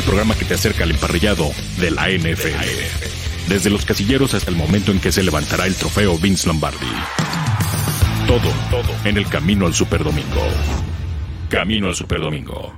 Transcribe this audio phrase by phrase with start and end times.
[0.00, 3.48] el programa que te acerca al emparrillado de la NFL.
[3.48, 6.86] Desde los casilleros hasta el momento en que se levantará el trofeo Vince Lombardi.
[8.26, 10.40] Todo, todo en el camino al Superdomingo.
[11.50, 12.72] Camino al Superdomingo.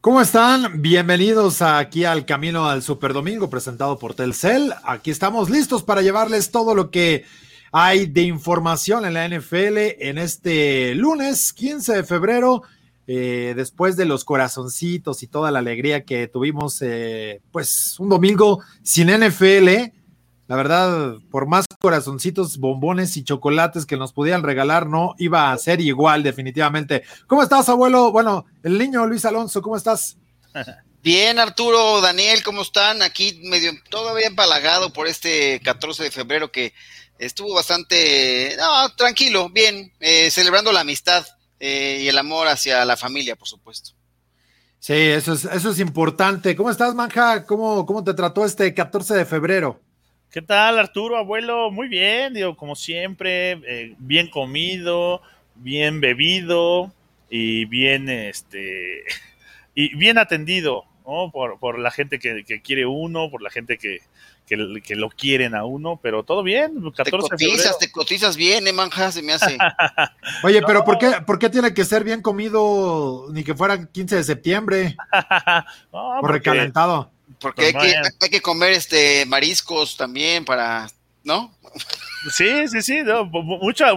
[0.00, 0.80] ¿Cómo están?
[0.80, 4.72] Bienvenidos aquí al Camino al Superdomingo presentado por Telcel.
[4.84, 7.26] Aquí estamos listos para llevarles todo lo que
[7.72, 12.62] hay de información en la NFL en este lunes 15 de febrero.
[13.06, 18.60] Eh, después de los corazoncitos y toda la alegría que tuvimos, eh, pues un domingo
[18.84, 19.92] sin NFL,
[20.46, 25.58] la verdad, por más corazoncitos, bombones y chocolates que nos pudieran regalar, no iba a
[25.58, 27.02] ser igual, definitivamente.
[27.26, 28.12] ¿Cómo estás, abuelo?
[28.12, 30.16] Bueno, el niño Luis Alonso, ¿cómo estás?
[31.02, 33.00] Bien, Arturo, Daniel, ¿cómo están?
[33.00, 36.74] Aquí medio todavía empalagado por este 14 de febrero que
[37.20, 41.24] estuvo bastante, no, tranquilo, bien, eh, celebrando la amistad
[41.60, 43.92] eh, y el amor hacia la familia, por supuesto.
[44.78, 46.56] Sí, eso es, eso es importante.
[46.56, 47.44] ¿Cómo estás, Manja?
[47.44, 49.78] ¿Cómo, ¿Cómo te trató este 14 de febrero?
[50.30, 51.70] ¿Qué tal, Arturo, abuelo?
[51.70, 55.20] Muy bien, digo, como siempre, eh, bien comido,
[55.56, 56.92] bien bebido
[57.28, 59.04] y bien, este,
[59.74, 61.30] y bien atendido, ¿no?
[61.30, 63.98] Por, por la gente que, quiere uno, por la gente que,
[64.46, 64.56] que,
[64.96, 66.80] lo quieren a uno, pero todo bien.
[66.80, 69.58] 14 te cotizas, te cotizas bien, eh, manja, se me hace.
[70.44, 74.16] Oye, pero ¿por, qué, ¿por qué tiene que ser bien comido ni que fuera 15
[74.16, 74.96] de septiembre?
[75.90, 77.10] o recalentado.
[77.40, 80.88] Porque hay, que, hay que comer este mariscos también para,
[81.24, 81.54] ¿no?
[82.30, 83.02] Sí, sí, sí,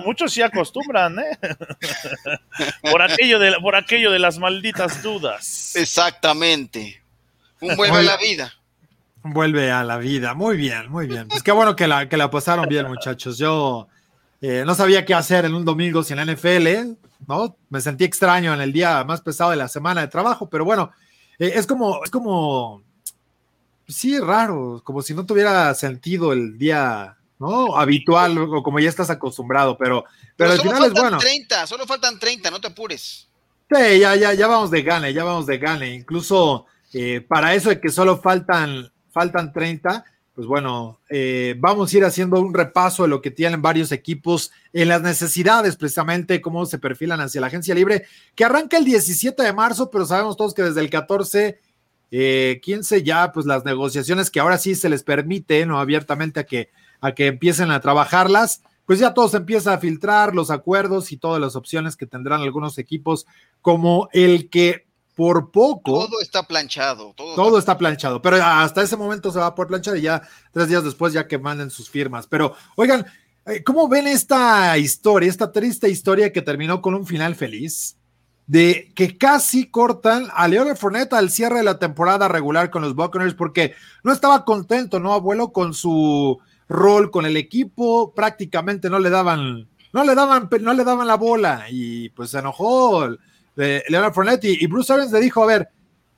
[0.06, 1.38] muchos sí acostumbran, ¿eh?
[2.82, 5.76] por, aquello de, por aquello de las malditas dudas.
[5.76, 7.03] Exactamente.
[7.64, 8.54] Un vuelve a la vida.
[9.24, 10.34] Vuelve a la vida.
[10.34, 11.28] Muy bien, muy bien.
[11.30, 13.38] Pues qué bueno que la, que la pasaron bien, muchachos.
[13.38, 13.88] Yo
[14.42, 16.98] eh, no sabía qué hacer en un domingo sin la NFL,
[17.28, 17.56] ¿no?
[17.70, 20.92] Me sentí extraño en el día más pesado de la semana de trabajo, pero bueno,
[21.40, 22.84] eh, es como, es como
[23.88, 27.78] sí, raro, como si no tuviera sentido el día, ¿no?
[27.78, 30.04] Habitual o como ya estás acostumbrado, pero,
[30.36, 31.18] pero, al final es bueno.
[31.18, 33.30] 30, solo faltan 30, no te apures.
[33.72, 35.94] Sí, ya, ya, ya vamos de gane, ya vamos de gane.
[35.94, 40.06] Incluso eh, para eso de que solo faltan, faltan 30,
[40.36, 44.52] pues bueno, eh, vamos a ir haciendo un repaso de lo que tienen varios equipos
[44.74, 48.06] en las necesidades, precisamente cómo se perfilan hacia la agencia libre,
[48.36, 51.60] que arranca el 17 de marzo, pero sabemos todos que desde el 14
[52.16, 55.80] eh, 15 ya, pues las negociaciones que ahora sí se les permite, ¿no?
[55.80, 56.70] Abiertamente a que,
[57.02, 61.18] a que empiecen a trabajarlas, pues ya todo se empieza a filtrar, los acuerdos y
[61.18, 63.26] todas las opciones que tendrán algunos equipos,
[63.62, 66.08] como el que por poco.
[66.08, 67.14] Todo está planchado.
[67.16, 67.78] Todo, está...
[67.78, 71.28] planchado, pero hasta ese momento se va por planchar y ya tres días después ya
[71.28, 72.28] que manden sus firmas.
[72.28, 73.06] Pero, oigan,
[73.46, 77.98] eh, ¿cómo ven esta historia, esta triste historia que terminó con un final feliz?
[78.46, 82.94] de que casi cortan a Leonard Fournette al cierre de la temporada regular con los
[82.94, 85.54] Buccaneers porque no estaba contento, ¿no, abuelo?
[85.54, 90.84] Con su rol con el equipo, prácticamente no le daban, no le daban, no le
[90.84, 93.08] daban la bola y pues se enojó
[93.56, 95.70] Leonard Fournette y, Bruce Arians le dijo, a ver,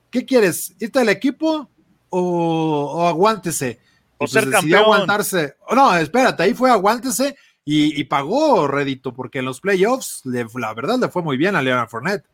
[0.09, 0.73] ¿qué quieres?
[0.79, 1.69] ¿Irte al equipo
[2.09, 3.79] o, aguántese?
[4.15, 4.83] O pues ser campeón.
[4.83, 5.55] aguantarse.
[5.71, 7.35] No, espérate, ahí fue aguántese
[7.65, 11.89] y, pagó rédito, porque en los playoffs, la verdad, le fue muy bien a Leonard
[11.89, 12.25] Fournette.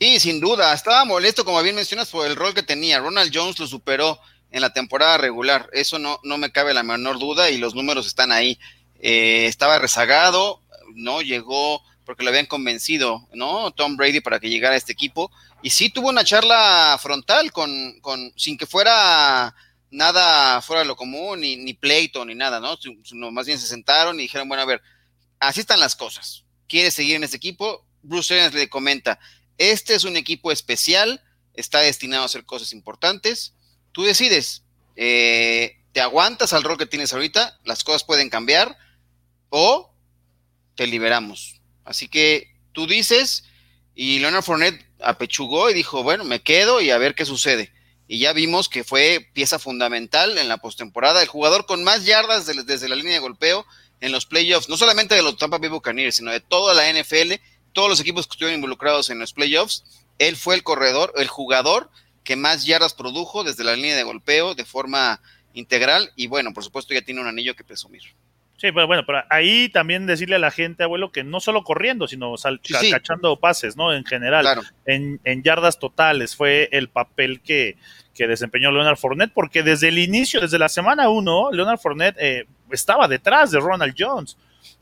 [0.00, 3.00] Sí, sin duda, estaba molesto, como bien mencionas, por el rol que tenía.
[3.00, 4.18] Ronald Jones lo superó
[4.50, 8.06] en la temporada regular, eso no, no me cabe la menor duda y los números
[8.06, 8.58] están ahí.
[9.00, 10.62] Eh, estaba rezagado,
[10.94, 13.70] no llegó porque lo habían convencido, ¿no?
[13.72, 15.30] Tom Brady para que llegara a este equipo.
[15.62, 19.54] Y sí tuvo una charla frontal con, con sin que fuera
[19.90, 22.78] nada fuera de lo común, ni, ni pleito, ni nada, ¿no?
[23.30, 24.80] Más bien se sentaron y dijeron, bueno, a ver,
[25.38, 26.46] así están las cosas.
[26.66, 27.84] ¿Quieres seguir en este equipo?
[28.00, 29.20] Bruce Arians le comenta,
[29.58, 33.52] este es un equipo especial, está destinado a hacer cosas importantes.
[33.92, 34.62] Tú decides,
[34.96, 38.78] eh, te aguantas al rol que tienes ahorita, las cosas pueden cambiar,
[39.50, 39.92] o
[40.74, 41.57] te liberamos.
[41.88, 43.44] Así que tú dices,
[43.94, 47.72] y Leonard Fournette apechugó y dijo, bueno, me quedo y a ver qué sucede
[48.08, 52.46] y ya vimos que fue pieza fundamental en la postemporada, el jugador con más yardas
[52.46, 53.66] desde, la línea de golpeo
[54.00, 57.34] en los playoffs, no solamente de los Tampa Bay Buccaneers, sino de toda la NFL,
[57.74, 59.84] todos los equipos que estuvieron involucrados en los playoffs,
[60.18, 61.90] él fue el corredor, el jugador
[62.24, 65.20] que más yardas produjo desde la línea de golpeo de forma
[65.52, 68.02] integral y bueno, por supuesto ya tiene un anillo que presumir.
[68.58, 72.08] Sí, pero bueno, pero ahí también decirle a la gente, abuelo, que no solo corriendo,
[72.08, 72.34] sino
[72.90, 73.94] cachando pases, ¿no?
[73.94, 74.46] En general,
[74.84, 77.76] en, en, yardas totales, fue el papel que,
[78.14, 82.46] que, desempeñó Leonard Fournette, porque desde el inicio, desde la semana uno, Leonard Fournette eh,
[82.72, 84.36] estaba detrás de Ronald Jones.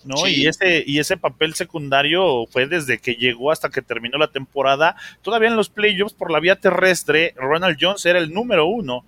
[0.05, 0.17] ¿no?
[0.17, 0.43] Sí.
[0.43, 4.96] Y ese, y ese papel secundario fue desde que llegó hasta que terminó la temporada.
[5.20, 9.05] Todavía en los playoffs, por la vía terrestre, Ronald Jones era el número uno.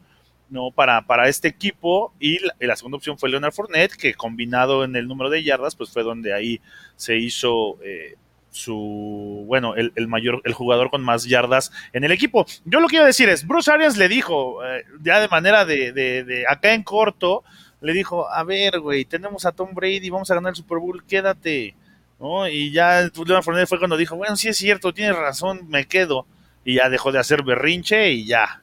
[0.51, 0.71] ¿No?
[0.71, 5.07] Para, para este equipo y la, segunda opción fue Leonard Fournette que combinado en el
[5.07, 6.61] número de yardas pues fue donde ahí
[6.97, 8.17] se hizo eh,
[8.51, 12.89] su bueno el, el, mayor el jugador con más yardas en el equipo yo lo
[12.89, 16.45] que quiero decir es Bruce Arians le dijo eh, ya de manera de, de, de,
[16.49, 17.45] acá en corto
[17.81, 21.05] le dijo a ver güey tenemos a Tom Brady vamos a ganar el Super Bowl
[21.05, 21.75] quédate
[22.19, 22.49] ¿no?
[22.49, 26.27] y ya Leonard Fournette fue cuando dijo bueno sí es cierto tienes razón me quedo
[26.65, 28.63] y ya dejó de hacer berrinche y ya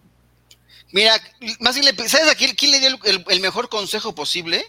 [0.95, 1.21] Mira,
[1.59, 4.63] más bien, le, ¿sabes a quién, quién le dio el, el, el, mejor consejo posible?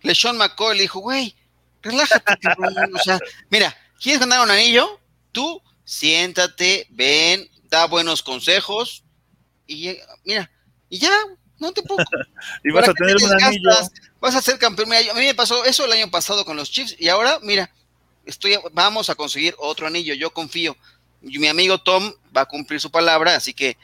[0.00, 1.36] LeSean McCoy le dijo, güey,
[1.82, 2.32] relájate,
[2.94, 3.18] o sea,
[3.50, 4.98] mira, ¿quieres ganar un anillo?
[5.30, 9.04] Tú siéntate, ven, da buenos consejos
[9.66, 9.94] y
[10.24, 10.50] mira,
[10.88, 11.12] y ya,
[11.58, 12.02] no te pongo.
[12.64, 13.68] y vas a tener un anillo.
[14.22, 14.88] Vas a ser campeón.
[14.88, 17.70] Mira, a mí me pasó eso el año pasado con los Chiefs y ahora, mira,
[18.24, 20.78] estoy, vamos a conseguir otro anillo, yo confío.
[21.20, 23.76] Y mi amigo Tom va a cumplir su palabra, así que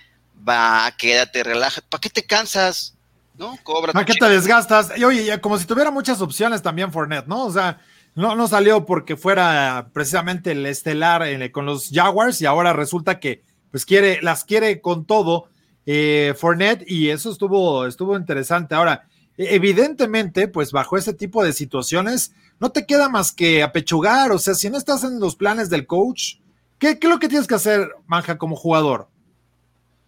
[0.46, 1.80] va, quédate, relaja.
[1.88, 2.96] ¿Para qué te cansas?
[3.36, 3.56] ¿No?
[3.62, 3.92] Cobra.
[3.92, 4.92] ¿Para qué te desgastas?
[4.96, 7.44] Y oye, como si tuviera muchas opciones también Fournette, ¿no?
[7.44, 7.78] O sea,
[8.14, 13.20] no, no salió porque fuera precisamente el estelar eh, con los Jaguars y ahora resulta
[13.20, 15.48] que pues quiere, las quiere con todo
[15.86, 18.74] eh, Fournette y eso estuvo, estuvo interesante.
[18.74, 19.06] Ahora,
[19.36, 24.54] evidentemente, pues bajo ese tipo de situaciones, no te queda más que apechugar, o sea,
[24.54, 26.38] si no estás en los planes del coach,
[26.78, 29.08] ¿qué, qué es lo que tienes que hacer, Manja, como jugador?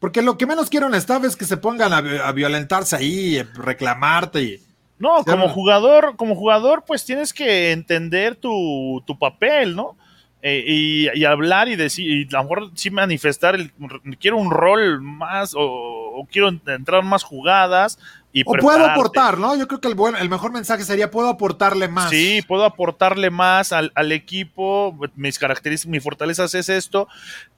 [0.00, 3.42] Porque lo que menos quiero en staff es que se pongan a, a violentarse ahí,
[3.54, 4.60] reclamarte y.
[4.98, 9.96] No, como jugador, como jugador, pues tienes que entender tu, tu papel, ¿no?
[10.42, 13.72] Eh, y, y, hablar y decir, y a lo mejor sí manifestar, el,
[14.18, 17.98] quiero un rol más, o, o quiero entrar más jugadas.
[18.32, 19.56] Y o puedo aportar, ¿no?
[19.56, 22.10] Yo creo que el, buen, el mejor mensaje sería, puedo aportarle más.
[22.10, 27.08] Sí, puedo aportarle más al, al equipo, mis características, mi fortaleza es esto,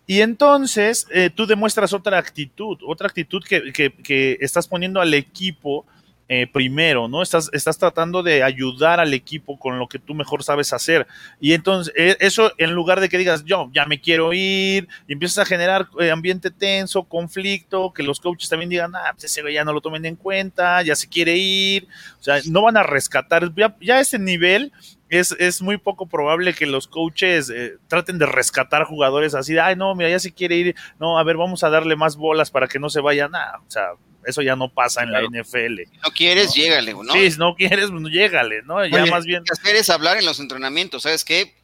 [0.06, 5.14] y entonces eh, tú demuestras otra actitud, otra actitud que, que, que estás poniendo al
[5.14, 5.86] equipo
[6.34, 7.20] eh, primero, ¿no?
[7.22, 11.06] Estás, estás tratando de ayudar al equipo con lo que tú mejor sabes hacer.
[11.40, 15.12] Y entonces, eh, eso en lugar de que digas, yo ya me quiero ir, y
[15.12, 19.42] empiezas a generar eh, ambiente tenso, conflicto, que los coaches también digan, ah, pues ese
[19.52, 21.86] ya no lo tomen en cuenta, ya se quiere ir,
[22.18, 24.72] o sea, no van a rescatar, ya, ya ese nivel
[25.12, 29.60] es, es, muy poco probable que los coaches eh, traten de rescatar jugadores así, de,
[29.60, 32.50] ay, no, mira, ya se quiere ir, no, a ver, vamos a darle más bolas
[32.50, 33.90] para que no se vaya nada, o sea,
[34.26, 35.28] eso ya no pasa en claro.
[35.30, 35.82] la NFL.
[35.90, 36.54] Si no quieres, ¿no?
[36.54, 37.12] llégale, ¿no?
[37.12, 38.86] Sí, si no quieres, pues llégale, ¿no?
[38.86, 39.40] Ya Oye, más bien.
[39.40, 41.54] Lo que hacer es hablar en los entrenamientos, ¿sabes qué?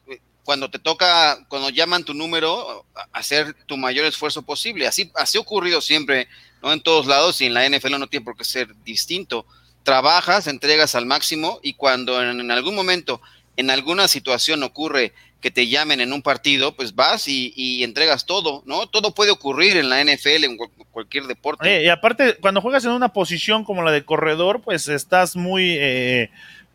[0.43, 4.87] Cuando te toca, cuando llaman tu número, hacer tu mayor esfuerzo posible.
[4.87, 6.27] Así, así ha ocurrido siempre,
[6.61, 6.71] ¿no?
[6.71, 9.45] En todos lados y en la NFL no tiene por qué ser distinto.
[9.83, 13.21] Trabajas, entregas al máximo y cuando en, en algún momento,
[13.59, 15.11] en alguna situación ocurre
[15.41, 18.87] que te llamen en un partido, pues vas y, y, entregas todo, ¿no?
[18.87, 20.57] Todo puede ocurrir en la NFL, en
[20.91, 21.83] cualquier deporte.
[21.83, 25.75] Y aparte, cuando juegas en una posición como la de corredor, pues estás muy...
[25.77, 26.29] Eh,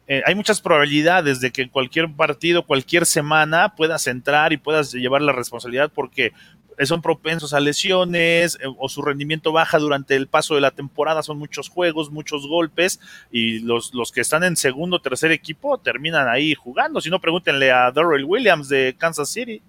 [0.07, 4.93] eh, hay muchas probabilidades de que en cualquier partido, cualquier semana, puedas entrar y puedas
[4.93, 6.33] llevar la responsabilidad porque
[6.83, 11.23] son propensos a lesiones eh, o su rendimiento baja durante el paso de la temporada,
[11.23, 15.79] son muchos juegos, muchos golpes y los, los que están en segundo o tercer equipo
[15.79, 19.63] terminan ahí jugando, si no pregúntenle a Darrell Williams de Kansas City.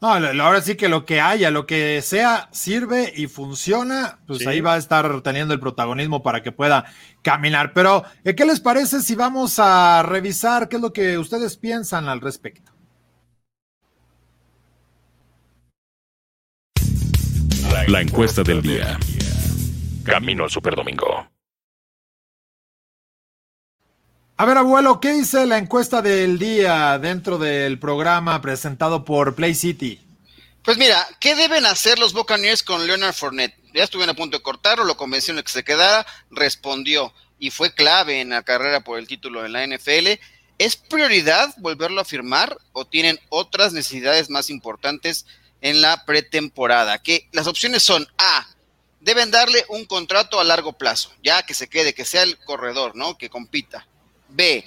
[0.00, 4.46] No, ahora sí que lo que haya, lo que sea, sirve y funciona, pues sí.
[4.46, 6.84] ahí va a estar teniendo el protagonismo para que pueda
[7.22, 7.72] caminar.
[7.72, 12.20] Pero, ¿qué les parece si vamos a revisar qué es lo que ustedes piensan al
[12.20, 12.72] respecto?
[17.88, 18.98] La encuesta del día.
[20.04, 21.35] Camino al Superdomingo.
[24.38, 29.54] A ver, abuelo, ¿qué dice la encuesta del día dentro del programa presentado por Play
[29.54, 29.98] City?
[30.62, 33.56] Pues mira, ¿qué deben hacer los Buccaneers con Leonard Fournette?
[33.72, 37.72] Ya estuvieron a punto de cortarlo, lo convencieron de que se quedara, respondió y fue
[37.72, 40.20] clave en la carrera por el título en la NFL.
[40.58, 45.24] ¿Es prioridad volverlo a firmar o tienen otras necesidades más importantes
[45.62, 46.98] en la pretemporada?
[47.02, 48.46] Que las opciones son A,
[49.00, 52.96] deben darle un contrato a largo plazo, ya que se quede, que sea el corredor,
[52.96, 53.16] ¿no?
[53.16, 53.86] Que compita.
[54.28, 54.64] B,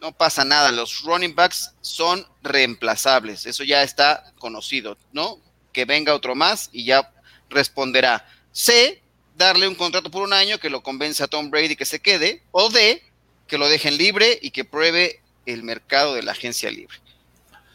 [0.00, 5.38] no pasa nada, los running backs son reemplazables, eso ya está conocido, ¿no?
[5.72, 7.10] Que venga otro más y ya
[7.48, 8.26] responderá.
[8.52, 9.02] C,
[9.36, 12.42] darle un contrato por un año que lo convence a Tom Brady que se quede,
[12.52, 13.02] o D,
[13.46, 16.96] que lo dejen libre y que pruebe el mercado de la agencia libre.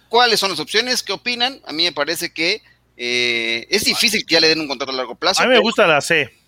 [0.07, 1.03] ¿Cuáles son las opciones?
[1.03, 1.61] ¿Qué opinan?
[1.65, 2.61] A mí me parece que
[2.97, 5.41] eh, es difícil que ya le den un contrato a largo plazo.
[5.41, 6.38] A mí me gusta la C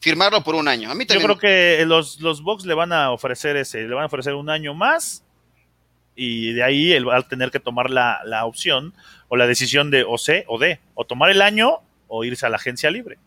[0.00, 0.90] firmarlo por un año.
[0.90, 1.28] A mí también.
[1.28, 4.34] Yo creo que los, los Bucks le van a ofrecer ese, le van a ofrecer
[4.34, 5.24] un año más
[6.14, 8.94] y de ahí él va a tener que tomar la, la opción
[9.28, 12.48] o la decisión de o C o D, o tomar el año o irse a
[12.48, 13.18] la agencia libre.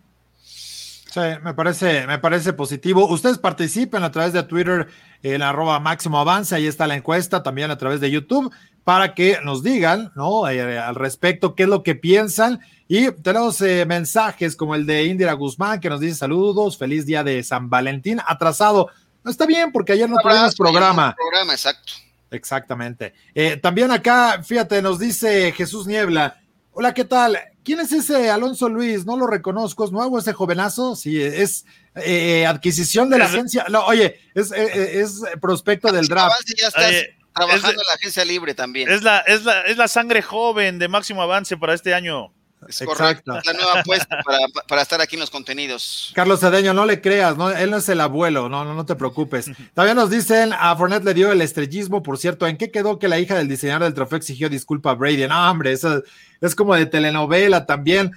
[1.11, 3.05] Sí, me parece, me parece positivo.
[3.05, 4.87] Ustedes participen a través de Twitter
[5.23, 8.49] en arroba máximo avance, ahí está la encuesta, también a través de YouTube,
[8.83, 10.47] para que nos digan, ¿no?
[10.49, 12.59] Eh, al respecto, qué es lo que piensan.
[12.87, 17.23] Y tenemos eh, mensajes como el de Indira Guzmán, que nos dice saludos, feliz día
[17.23, 18.89] de San Valentín, atrasado.
[19.23, 21.15] No está bien, porque ayer no tuvimos programa.
[21.15, 21.93] programa, exacto.
[22.31, 23.13] Exactamente.
[23.35, 26.41] Eh, también acá, fíjate, nos dice Jesús Niebla.
[26.71, 27.37] Hola, ¿qué tal?
[27.63, 29.05] ¿Quién es ese Alonso Luis?
[29.05, 30.95] No lo reconozco, es nuevo ese jovenazo.
[30.95, 33.65] Sí, es eh, adquisición de la agencia.
[33.69, 36.41] No, oye, es, eh, es prospecto del draft.
[36.57, 36.93] Ya estás
[37.33, 38.89] trabajando en la agencia libre también.
[38.89, 42.33] Es la, es, la, es la sangre joven de máximo avance para este año.
[42.67, 46.11] Es correcto, es la nueva apuesta para, para, estar aquí en los contenidos.
[46.13, 48.95] Carlos Cedeño, no le creas, no, él no es el abuelo, no, no, no te
[48.95, 49.49] preocupes.
[49.73, 53.07] También nos dicen, a Fournette le dio el estrellismo, por cierto, ¿en qué quedó que
[53.07, 55.27] la hija del diseñador del trofeo exigió disculpa a Brady?
[55.27, 56.03] No, hombre, eso
[56.39, 58.11] es como de telenovela también.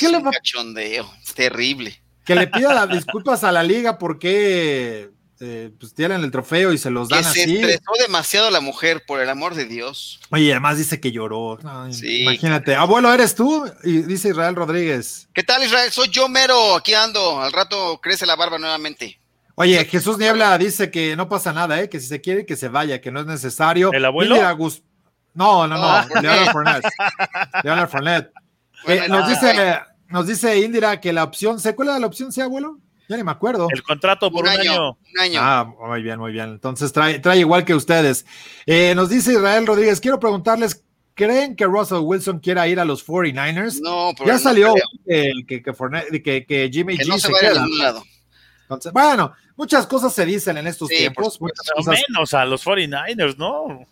[0.00, 0.32] ¿Qué le va?
[0.32, 2.02] Cachondeo, terrible.
[2.24, 6.78] Que le pida las disculpas a la liga porque eh, pues tienen el trofeo y
[6.78, 7.40] se los dan que así.
[7.40, 10.20] Se estresó demasiado la mujer, por el amor de Dios.
[10.30, 11.58] Oye, además dice que lloró.
[11.90, 12.22] Sí.
[12.22, 12.74] Imagínate.
[12.74, 13.70] Abuelo, ¿eres tú?
[13.84, 15.28] Y dice Israel Rodríguez.
[15.34, 15.90] ¿Qué tal, Israel?
[15.90, 17.40] Soy yo mero, aquí ando.
[17.40, 19.18] Al rato crece la barba nuevamente.
[19.56, 21.88] Oye, Jesús Niebla dice que no pasa nada, ¿eh?
[21.88, 23.90] que si se quiere, que se vaya, que no es necesario.
[23.92, 24.36] ¿El abuelo?
[25.34, 25.84] No, no, no.
[25.84, 26.06] Ah.
[26.20, 26.88] Leonard Fournette.
[27.62, 28.32] Leonard Fournette.
[28.84, 32.30] Bueno, eh, nos, dice, nos dice Indira que la opción C, ¿cuál era la opción
[32.30, 32.78] C, abuelo?
[33.08, 33.68] Ya ni me acuerdo.
[33.70, 36.50] El contrato por un, un, año, un, año, Ah, muy bien, muy bien.
[36.50, 38.26] Entonces trae, trae igual que ustedes.
[38.66, 40.82] Eh, nos dice Israel Rodríguez, quiero preguntarles,
[41.14, 43.80] ¿creen que Russell Wilson quiera ir a los 49ers?
[43.80, 44.74] No, pero ya no salió
[45.06, 48.04] que, que, que, que, que Jimmy que G no se, se vaya a ningún lado.
[48.62, 51.40] Entonces, bueno, muchas cosas se dicen en estos Sí, tiempos.
[51.40, 53.86] muchas Pero cosas- menos a los 49ers, ¿no?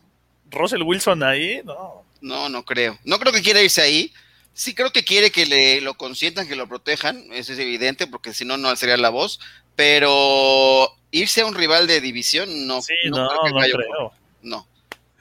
[0.50, 2.02] Russell Wilson ahí, no.
[2.20, 2.98] No, no creo.
[3.04, 4.10] No creo que quiera irse ahí.
[4.54, 7.24] Sí creo que quiere que le lo consientan, que lo protejan.
[7.32, 9.40] Eso es evidente, porque si no, no alzaría la voz.
[9.76, 12.80] Pero irse a un rival de división, no.
[12.80, 14.12] Sí, no, no, creo que no creo.
[14.42, 14.66] No.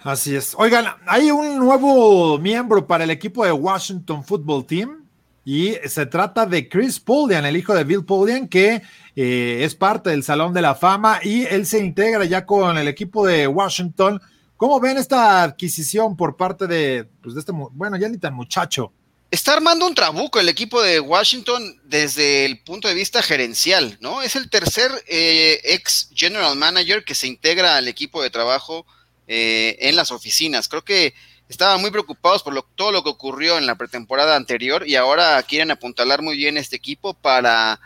[0.04, 0.54] Así es.
[0.58, 5.06] Oigan, hay un nuevo miembro para el equipo de Washington Football Team
[5.46, 8.82] y se trata de Chris Polian, el hijo de Bill Polian, que
[9.16, 12.88] eh, es parte del Salón de la Fama y él se integra ya con el
[12.88, 14.22] equipo de Washington.
[14.58, 18.92] ¿Cómo ven esta adquisición por parte de, pues de este, bueno, ya ni tan muchacho?
[19.34, 24.22] Está armando un trabuco el equipo de Washington desde el punto de vista gerencial, ¿no?
[24.22, 28.86] Es el tercer eh, ex general manager que se integra al equipo de trabajo
[29.28, 30.68] eh, en las oficinas.
[30.68, 31.16] Creo que
[31.50, 35.42] estaban muy preocupados por lo- todo lo que ocurrió en la pretemporada anterior y ahora
[35.42, 37.80] quieren apuntalar muy bien este equipo para,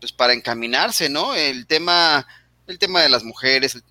[0.00, 1.34] pues, para encaminarse, ¿no?
[1.34, 2.26] El tema,
[2.70, 3.82] el tema de las mujeres,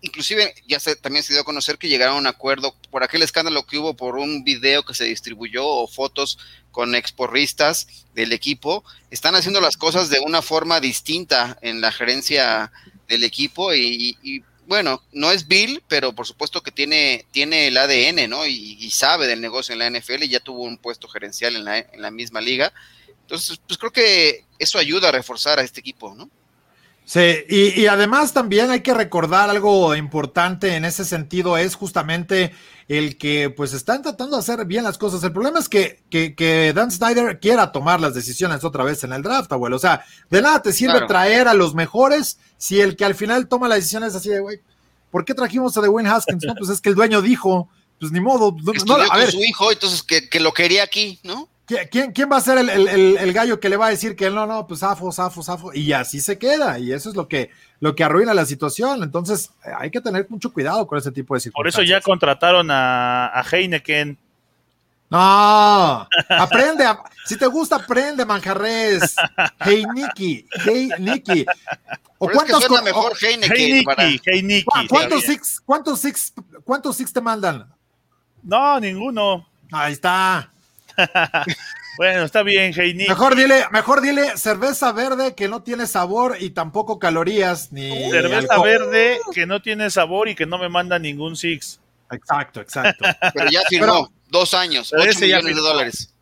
[0.00, 3.22] inclusive ya se, también se dio a conocer que llegaron a un acuerdo por aquel
[3.22, 6.38] escándalo que hubo por un video que se distribuyó o fotos
[6.70, 12.72] con exporristas del equipo, están haciendo las cosas de una forma distinta en la gerencia
[13.08, 17.76] del equipo y, y, bueno, no es Bill, pero por supuesto que tiene, tiene el
[17.76, 18.46] ADN, ¿no?
[18.46, 21.64] Y, y sabe del negocio en la NFL y ya tuvo un puesto gerencial en
[21.64, 22.72] la, en la misma liga.
[23.22, 26.30] Entonces, pues creo que eso ayuda a reforzar a este equipo, ¿no?
[27.12, 32.52] Sí, y, y además también hay que recordar algo importante en ese sentido, es justamente
[32.86, 35.20] el que pues están tratando de hacer bien las cosas.
[35.24, 39.12] El problema es que, que, que Dan Snyder quiera tomar las decisiones otra vez en
[39.12, 39.74] el draft, abuelo.
[39.74, 41.08] O sea, de nada te sirve Claro.
[41.08, 44.38] traer a los mejores si el que al final toma la decisión es así de,
[44.38, 44.60] güey,
[45.10, 46.44] ¿por qué trajimos a Dwayne Haskins?
[46.44, 48.54] No, pues es que el dueño dijo, pues ni modo.
[48.86, 51.48] No, a con ver, su hijo, entonces que, que lo quería aquí, ¿no?
[51.70, 53.90] ¿Qui- ¿Quién, quién va a ser el, el- el- el gallo que le va a
[53.90, 55.72] decir que no, no, pues zafo, zafo, zafo?
[55.72, 59.04] Y así se queda, y eso es lo que, lo que arruina la situación.
[59.04, 61.84] Entonces, eh, hay que tener mucho cuidado con ese tipo de Por circunstancias.
[61.84, 64.18] eso ya contrataron a, a Heineken.
[65.10, 69.16] No, aprende, a- si te gusta, aprende, manjarres.
[69.60, 71.44] Hey, Nicky, hey, Nicky.
[72.18, 74.04] ¿O Pero es que suena mejor Heineken Hey para...
[74.04, 74.64] Nicky, hey Nicky.
[74.64, 76.32] ¿cu- ¿Cuántos six, cuántos six,
[76.64, 77.66] cuántos six te mandan?
[78.42, 79.46] No, ninguno.
[79.72, 80.52] Ahí está.
[81.96, 83.10] Bueno, está bien, hey Nicky.
[83.10, 88.38] Mejor dile, mejor dile cerveza verde que no tiene sabor y tampoco calorías ni Cerveza
[88.54, 88.62] alcohol.
[88.68, 91.78] verde que no tiene sabor y que no me manda ningún six.
[92.10, 93.04] Exacto, exacto.
[93.34, 96.14] Pero ya firmó dos años, millones de dólares.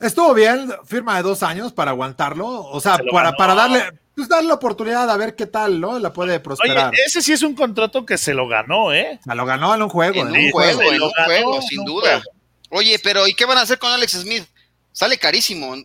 [0.00, 3.36] Estuvo bien, firma de dos años para aguantarlo, o sea, Se para, ganó.
[3.38, 3.82] para darle,
[4.14, 5.98] pues darle la oportunidad a ver qué tal, ¿no?
[5.98, 6.92] La puede Oye, prosperar.
[7.06, 9.18] ese sí es un contrato que se lo ganó, ¿eh?
[9.24, 10.20] Se lo ganó en un juego.
[10.20, 12.20] En en un juego, en lo un ganó juego, sin duda.
[12.20, 12.35] juego.
[12.70, 14.44] Oye, pero ¿y qué van a hacer con Alex Smith?
[14.92, 15.76] Sale carísimo.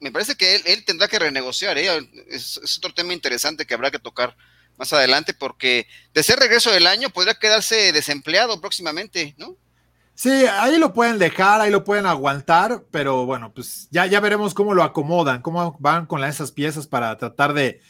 [0.00, 1.88] Me parece que él, tendrá que renegociar, ¿eh?
[2.28, 4.36] Es, es otro tema interesante que habrá que tocar.
[4.76, 9.56] más adelante, porque de ser regreso del año podría quedarse desempleado próximamente, ¿no?
[10.14, 14.54] Sí, ahí lo pueden dejar, ahí lo pueden aguantar, pero bueno, pues ya, ya veremos
[14.54, 17.82] cómo lo acomodan, cómo van con esas piezas para tratar de...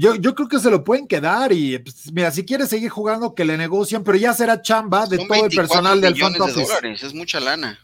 [0.00, 3.34] Yo, yo creo que se lo pueden quedar y pues, mira, si quiere seguir jugando,
[3.34, 6.60] que le negocian, pero ya será chamba de todo el personal del front office.
[6.60, 7.80] dólares, es mucha lana.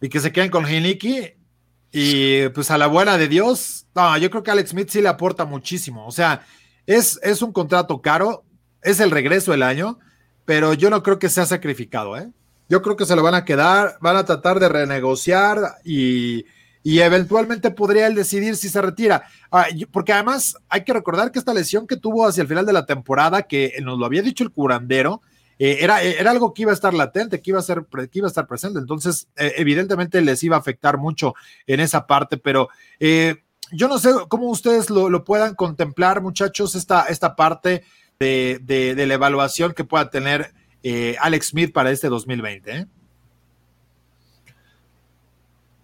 [0.00, 1.32] Y que se queden con Hiniki
[1.90, 5.08] y pues a la buena de Dios, no, yo creo que Alex Smith sí le
[5.08, 6.06] aporta muchísimo.
[6.06, 6.46] O sea,
[6.86, 8.44] es, es un contrato caro,
[8.80, 9.98] es el regreso del año,
[10.44, 12.30] pero yo no creo que sea sacrificado, ¿eh?
[12.68, 16.44] Yo creo que se lo van a quedar, van a tratar de renegociar y,
[16.84, 19.24] eventualmente podría él decidir si se retira.
[19.50, 22.72] Ah, porque además hay que recordar que esta lesión que tuvo hacia el final de
[22.72, 25.22] la temporada, que nos lo había dicho el curandero,
[25.58, 28.26] eh, era, era, algo que iba a estar latente, que iba a, ser, que iba
[28.26, 28.80] a estar presente.
[28.80, 31.34] Entonces, eh, evidentemente les iba a afectar mucho
[31.66, 33.36] en esa parte, pero eh,
[33.72, 37.84] yo no sé cómo ustedes lo, puedan contemplar, muchachos, esta, esta parte
[38.18, 40.52] de, de la evaluación que pueda tener
[40.86, 42.86] eh, Alex Smith para este 2020?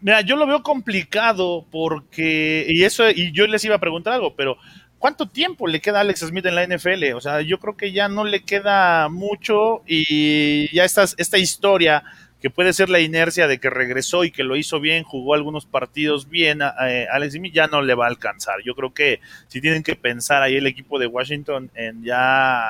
[0.01, 4.35] Mira, yo lo veo complicado porque, y eso, y yo les iba a preguntar algo,
[4.35, 4.57] pero
[4.99, 7.13] ¿cuánto tiempo le queda a Alex Smith en la NFL?
[7.15, 12.03] O sea, yo creo que ya no le queda mucho y ya esta, esta historia
[12.41, 15.67] que puede ser la inercia de que regresó y que lo hizo bien, jugó algunos
[15.67, 18.63] partidos bien, eh, Alex Smith ya no le va a alcanzar.
[18.65, 22.65] Yo creo que si tienen que pensar ahí el equipo de Washington en ya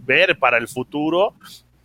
[0.00, 1.34] ver para el futuro,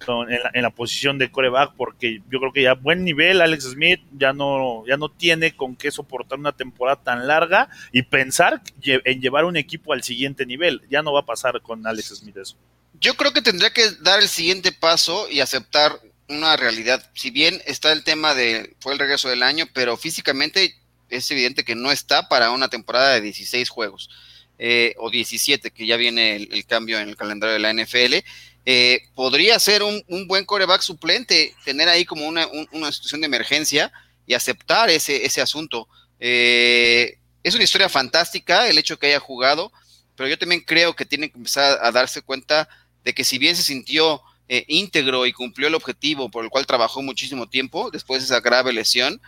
[0.08, 4.34] en, la, posición de coreback porque yo creo que ya buen nivel Alex Smith ya
[4.34, 9.46] no ya no tiene con qué soportar una temporada tan larga y pensar en llevar
[9.46, 10.82] un equipo al siguiente nivel.
[10.90, 12.58] Ya no va a pasar con Alex Smith eso.
[13.00, 17.10] Yo creo que tendría que dar el siguiente paso y aceptar una realidad.
[17.14, 20.76] Si bien está el tema de fue el regreso del año pero físicamente
[21.10, 24.10] es evidente que no está para una temporada de 16 juegos
[24.58, 28.24] eh, o 17 que ya viene el cambio en el calendario de la NFL
[28.66, 32.46] eh, podría ser un, buen coreback suplente, tener ahí como una,
[32.92, 33.92] situación de emergencia
[34.28, 35.88] y aceptar ese, ese asunto.
[36.20, 39.72] Eh, es una historia fantástica el hecho que haya jugado,
[40.16, 42.70] pero yo también creo que tiene que empezar a darse cuenta
[43.04, 46.68] de que si bien se sintió eh, íntegro y cumplió el objetivo por el cual
[46.68, 49.20] trabajó muchísimo tiempo después de esa grave lesión,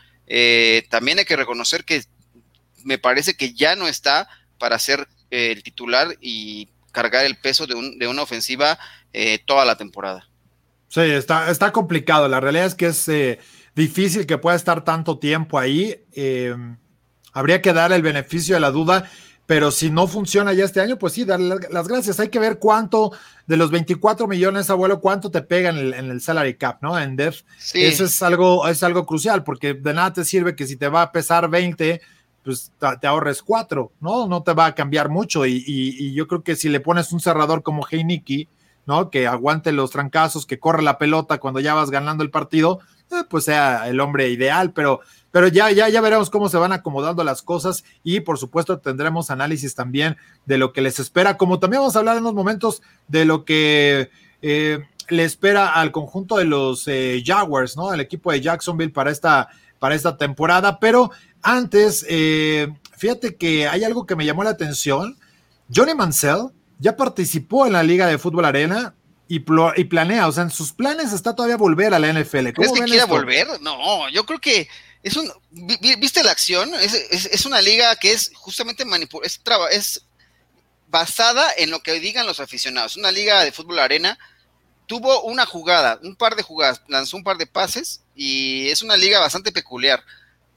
[0.89, 2.03] también hay que reconocer que
[2.83, 7.73] me parece que ya no está para ser el titular y cargar el peso de,
[7.73, 8.79] un, de una ofensiva
[9.13, 10.27] eh, toda la temporada.
[10.89, 12.27] Sí, está, está complicado.
[12.27, 13.39] La realidad es que es eh,
[13.75, 16.03] difícil que pueda estar tanto tiempo ahí.
[16.13, 16.55] Eh,
[17.31, 19.09] habría que darle el beneficio de la duda,
[19.45, 22.19] pero si no funciona ya este año, pues sí, darle las gracias.
[22.19, 23.11] Hay que ver cuánto
[23.47, 26.99] de los 24 millones, abuelo, cuánto te pega en el, salary cap, ¿no?
[26.99, 27.41] En def.
[27.73, 31.01] Eso es algo, es algo crucial, porque de nada te sirve que si te va
[31.01, 32.01] a pesar 20,
[32.43, 32.71] pues
[33.01, 34.27] te ahorres 4, ¿no?
[34.27, 35.45] No te va a cambiar mucho.
[35.45, 38.47] Y, yo creo que si le pones un cerrador como Heineken,
[38.85, 39.09] ¿no?
[39.09, 42.79] Que aguante los trancazos, que corre la pelota cuando ya vas ganando el partido,
[43.11, 46.73] eh, pues sea el hombre ideal, pero, pero ya, ya, ya veremos cómo se van
[46.73, 51.59] acomodando las cosas y por supuesto tendremos análisis también de lo que les espera, como
[51.59, 54.09] también vamos a hablar en unos momentos de lo que
[54.41, 57.93] eh, le espera al conjunto de los eh, Jaguars, ¿no?
[57.93, 62.05] El equipo de Jacksonville para esta, para esta temporada, pero antes,
[62.97, 65.17] fíjate que hay algo que me llamó la atención.
[65.73, 66.51] Johnny Mansell,
[66.83, 68.93] ya participó en la Liga de Fútbol Arena
[69.29, 72.49] y, y, planea, o sea, en sus planes está todavía volver a la NFL.
[72.49, 73.47] ¿Crees que quiera volver?
[73.61, 74.67] No, yo creo que
[75.01, 75.31] es un.
[75.51, 76.73] ¿Viste la acción?
[76.73, 79.39] Es, una liga que es justamente manipulada, es,
[79.71, 80.05] es
[80.89, 82.97] basada en lo que digan los aficionados.
[82.97, 84.19] Una liga de fútbol arena
[84.85, 88.97] tuvo una jugada, un par de jugadas, lanzó un par de pases y es una
[88.97, 90.03] liga bastante peculiar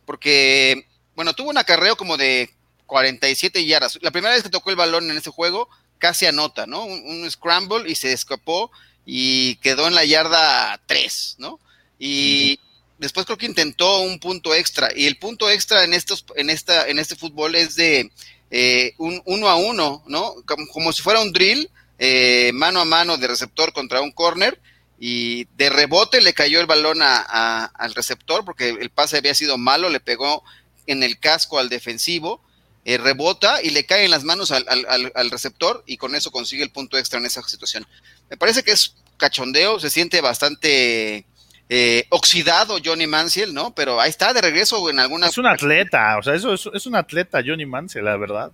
[0.04, 2.50] porque, bueno, tuvo un acarreo como de
[2.86, 3.96] 47 yardas.
[4.02, 6.84] La primera vez que tocó el balón en ese juego casi anota, ¿no?
[6.84, 8.70] Un, scramble y se escapó
[9.04, 11.60] y quedó en la yarda 3, ¿no?
[11.98, 12.60] Y
[12.98, 16.88] después creo que intentó un punto extra y el punto extra en estos en esta
[16.88, 18.10] en este fútbol es de
[18.50, 20.34] eh, un uno a uno, ¿no?
[20.72, 24.60] Como, si fuera un drill eh, mano a mano de receptor contra un corner
[24.98, 29.88] y de rebote le cayó el balón al receptor porque el pase había sido malo,
[29.90, 30.42] le pegó
[30.86, 32.40] en el casco al defensivo
[32.88, 36.70] eh, rebota y le cae en las manos al, receptor y con eso consigue el
[36.70, 37.84] punto extra en esa situación.
[38.30, 41.26] Me parece que es cachondeo, se siente bastante
[41.68, 43.74] eh, oxidado Johnny Mansell, ¿no?
[43.74, 45.30] Pero ahí está de regreso en algunas...
[45.30, 48.52] Es un atleta, o sea, eso es, un atleta Johnny Mansell, la verdad.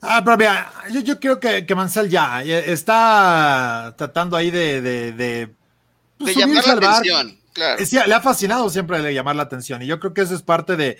[0.00, 4.80] Ah, pero mira, yo, creo que, que, Mansell ya está tratando ahí de...
[4.80, 5.48] De, de,
[6.18, 7.84] pues, llamar la atención, claro.
[8.06, 10.98] le ha fascinado siempre llamar la atención y yo creo que eso es parte de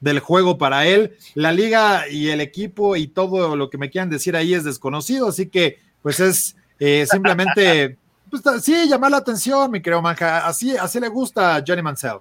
[0.00, 1.16] del juego para él.
[1.34, 5.28] La liga y el equipo y todo lo que me quieran decir ahí es desconocido,
[5.28, 7.96] así que pues es eh, simplemente,
[8.30, 10.46] pues, sí, llamar la atención, mi querido Manja.
[10.46, 12.18] Así, así le gusta a Johnny Mansell.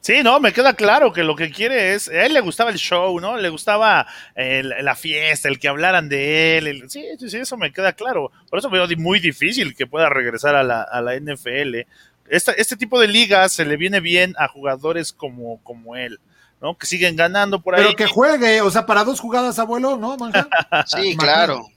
[0.00, 2.76] Sí, no, me queda claro que lo que quiere es, a él le gustaba el
[2.76, 3.36] show, ¿no?
[3.36, 6.84] Le gustaba la fiesta, el que hablaran de él.
[6.88, 8.32] sí, sí, eso me queda claro.
[8.50, 11.86] Por eso veo muy difícil que pueda regresar a la, a la NFL.
[12.28, 16.18] este tipo de ligas se le viene bien a jugadores como, como él.
[16.62, 16.78] ¿No?
[16.78, 17.82] Que siguen ganando por ahí.
[17.82, 20.16] Pero que juegue, o sea, para dos jugadas, abuelo, ¿no,
[20.86, 21.68] sí, claro.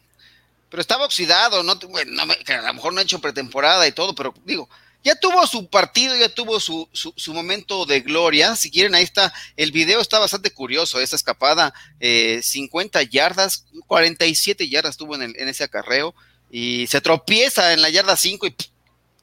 [0.70, 1.76] Pero estaba oxidado, ¿no?
[1.90, 4.70] Bueno, a lo mejor no ha hecho pretemporada y todo, pero digo,
[5.04, 8.56] ya tuvo su partido, ya tuvo su, su, momento de gloria.
[8.56, 9.34] Si quieren, ahí está.
[9.56, 11.74] El video está bastante curioso, esa escapada.
[12.00, 16.14] 50 eh, yardas, 47 yardas tuvo en, el, en ese acarreo.
[16.52, 18.56] Y se tropieza en la yarda 5 y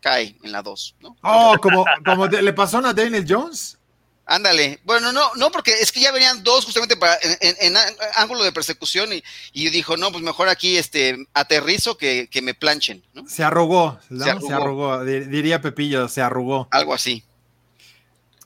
[0.01, 1.17] cae en la 2, ¿no?
[1.23, 3.79] Oh, como, como le pasó a Daniel Jones.
[4.25, 4.81] Ándale.
[4.85, 7.75] Bueno, no, no, porque es que ya venían dos justamente para, en,
[8.15, 9.11] ángulo de persecución
[9.53, 13.03] y, dijo, no, pues mejor aquí este aterrizo que, me planchen.
[13.15, 13.29] ¿no?
[13.29, 15.05] Se arrugó, se, arrugó.
[15.05, 16.69] diría Pepillo, se arrugó.
[16.71, 17.25] Algo así.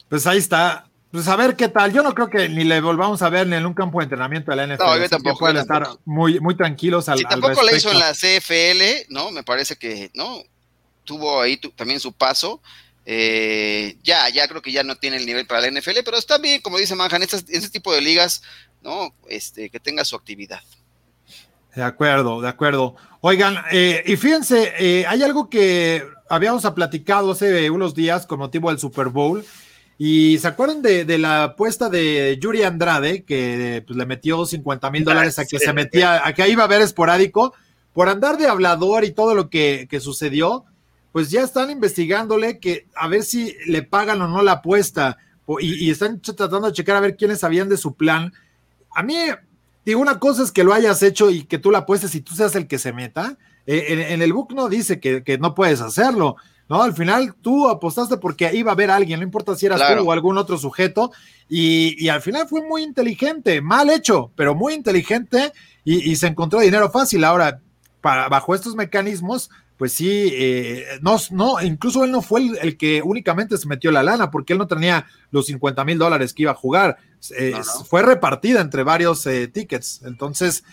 [0.09, 0.87] Pues ahí está.
[1.11, 1.93] Pues a ver qué tal.
[1.93, 4.51] Yo no creo que ni le volvamos a ver ni en un campo de entrenamiento
[4.51, 4.85] de la NFL.
[4.85, 5.39] No, yo tampoco.
[5.39, 9.31] Pueden estar muy, muy tranquilos al, si tampoco le hizo en la CFL, ¿no?
[9.31, 10.43] Me parece que, ¿no?
[11.05, 12.61] Tuvo ahí también su paso.
[13.09, 16.39] Eh, ya, ya creo que ya no tiene el nivel para la NFL, pero está
[16.39, 18.43] bien, como dice Manjan, en este tipo de ligas,
[18.83, 19.15] ¿no?
[19.29, 20.61] Este, que tenga su actividad.
[21.77, 22.97] De acuerdo, de acuerdo.
[23.21, 28.71] Oigan, eh, y fíjense, eh, hay algo que habíamos platicado hace unos días con motivo
[28.71, 29.45] del Super Bowl.
[29.99, 35.05] Y se acuerdan de, la apuesta de Yuri Andrade, que pues, le metió 50 mil
[35.05, 37.55] dólares a que se metía, a que iba a ver esporádico,
[37.95, 40.67] por andar de hablador y todo lo que, que sucedió
[41.17, 45.17] pues ya están investigándole que a ver si le pagan o no la apuesta
[45.61, 48.35] y, están tratando de checar a ver quiénes sabían de su plan.
[48.95, 49.17] A mí,
[49.83, 52.35] digo, una cosa es que lo hayas hecho y que tú la apuestes y tú
[52.35, 53.39] seas el que se meta.
[53.65, 56.37] Eh, en, el book no dice que, no puedes hacerlo,
[56.69, 56.83] ¿no?
[56.83, 60.13] Al final tú apostaste porque iba a haber alguien, no importa si eras tú o
[60.13, 61.13] algún otro sujeto,
[61.49, 66.61] y, al final fue muy inteligente, mal hecho, pero muy inteligente y, y se encontró
[66.61, 67.25] dinero fácil.
[67.25, 67.63] Ahora,
[68.03, 73.03] para, bajo estos mecanismos, pues sí, eh, no, no, incluso él no fue el, que
[73.03, 76.53] únicamente se metió la lana, porque él no tenía los 50 mil dólares que iba
[76.53, 76.97] a jugar,
[77.37, 77.55] eh,
[77.89, 80.65] fue repartida entre varios eh, tickets, entonces,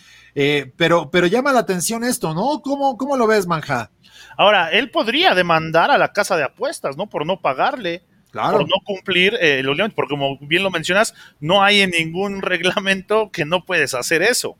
[0.76, 2.60] pero, pero llama la atención esto, ¿no?
[2.62, 3.90] ¿Cómo, cómo lo ves, Manja?
[4.36, 7.08] Ahora, él podría demandar a la casa de apuestas, ¿no?
[7.08, 8.02] Por no pagarle.
[8.32, 8.58] Claro.
[8.58, 13.30] Por no cumplir los límites, porque como bien lo mencionas, no hay en ningún reglamento
[13.30, 14.56] que no puedes hacer eso.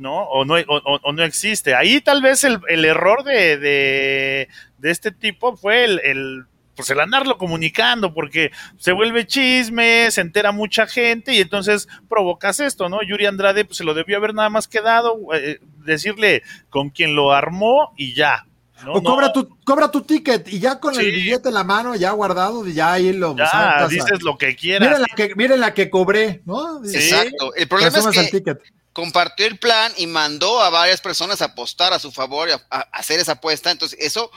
[0.00, 0.22] ¿No?
[0.24, 1.74] O no, o, no existe.
[1.74, 4.48] Ahí tal vez el, error de, de,
[4.82, 10.52] este tipo fue el, el, pues el andarlo comunicando, porque se vuelve chisme, se entera
[10.52, 13.02] mucha gente y entonces provocas esto, ¿no?
[13.02, 17.32] Yuri Andrade pues, se lo debió haber nada más quedado, eh, decirle con quien lo
[17.32, 18.46] armó y ya.
[18.86, 22.12] O cobra tu, cobra tu ticket y ya con el billete en la mano, ya
[22.12, 24.88] guardado, y ya ahí lo ya, dices lo que quieras.
[24.88, 26.82] Miren la que, miren la que cobré, ¿no?
[26.82, 27.54] Exacto.
[27.54, 28.56] El problema es que
[28.92, 32.80] compartió el plan y mandó a varias personas a apostar a su favor y a,
[32.92, 33.70] hacer esa apuesta.
[33.70, 34.30] Entonces, eso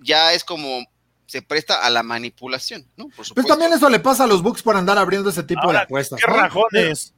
[0.00, 0.84] ya es como
[1.26, 3.08] se presta a la manipulación, ¿no?
[3.08, 5.78] Por Pues también eso le pasa a los books por andar abriendo ese tipo de
[5.78, 6.20] apuestas.
[6.20, 7.14] ¿Qué rajones?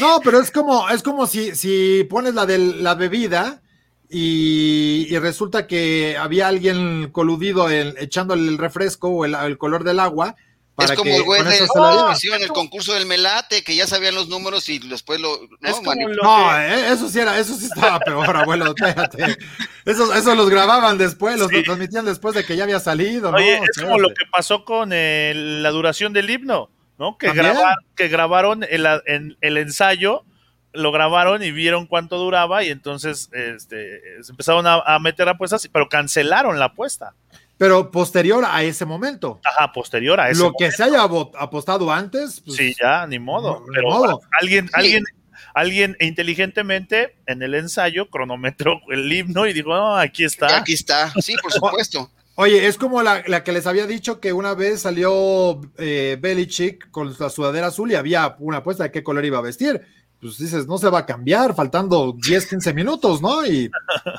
[0.00, 3.62] No, pero es como, es como si, si pones la de la bebida
[4.08, 10.36] y, resulta que había alguien coludido en, echándole el refresco o el color del agua
[10.84, 14.28] es como el güey de oh, en el concurso del Melate, que ya sabían los
[14.28, 15.40] números y después lo.
[16.22, 19.36] No, eh, eso sí era, eso sí estaba peor, abuelo, espérate.
[19.84, 23.30] Eso, eso los grababan después, los transmitían después de que ya había salido.
[23.30, 27.18] Oye, es como lo que pasó con la duración del himno, ¿no?
[27.18, 27.32] Que,
[27.96, 30.24] que grabaron el, el ensayo
[30.74, 35.66] lo grabaron y vieron cuánto duraba y entonces este, se empezaron a, a meter apuestas,
[35.72, 37.14] pero cancelaron la apuesta
[37.58, 39.40] pero posterior a ese momento.
[39.44, 42.40] Ajá, posterior a ese Lo que se haya apostado antes.
[42.40, 43.64] Pues, sí, ya, ni modo.
[43.74, 45.04] pero alguien, alguien,
[45.54, 50.58] alguien inteligentemente en el ensayo cronometró el himno y dijo, oh, aquí está.
[50.58, 52.10] Aquí está, sí, por supuesto.
[52.36, 57.12] Oye, es como la, que les había dicho que una vez salió eh, Belichick con
[57.18, 59.82] la sudadera azul y había una apuesta de qué color iba a vestir.
[60.20, 63.44] Pues dices, no se va a cambiar, faltando 10, 15 minutos, ¿no?
[63.44, 63.68] Y,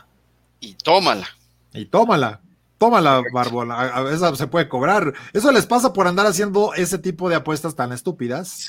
[0.60, 1.30] y tómala.
[1.74, 2.42] Y tómala.
[2.80, 5.14] Tómala, Barbón, a veces se puede cobrar.
[5.34, 8.68] Eso les pasa por andar haciendo ese tipo de apuestas tan estúpidas.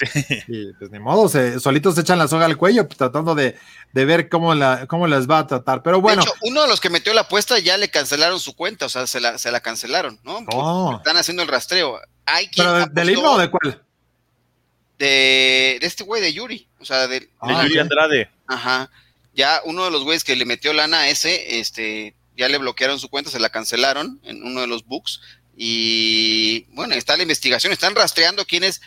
[0.49, 3.57] Y pues ni modo, se, solitos se echan la soga al cuello tratando de,
[3.95, 5.85] ver cómo, la, cómo les va a tratar.
[5.85, 6.23] Pero bueno.
[6.23, 8.89] De hecho, uno de los que metió la apuesta ya le cancelaron su cuenta, o
[8.89, 10.41] sea, se la, se la cancelaron, ¿no?
[10.53, 10.97] Oh.
[10.97, 12.01] Están haciendo el rastreo.
[12.27, 13.81] Hay ¿Pero del himno o de cuál?
[14.99, 18.29] De, de este güey de Yuri, o sea, de, ah, Yuri Andrade.
[18.49, 18.91] Ajá
[19.35, 22.99] ya uno de los güeyes que le metió lana a ese, este, ya le bloquearon
[22.99, 25.21] su cuenta, se la cancelaron en uno de los books.
[25.57, 28.81] Y bueno, está la investigación, están rastreando quiénes,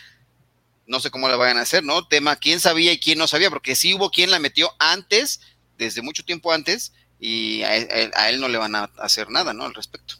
[0.88, 2.04] no sé cómo la vayan a hacer, ¿no?
[2.08, 5.40] Tema, quién sabía y quién no sabía, porque sí hubo quien la metió antes,
[5.78, 9.64] desde mucho tiempo antes, y a él, no le van a hacer nada, ¿no?
[9.64, 10.16] Al respecto.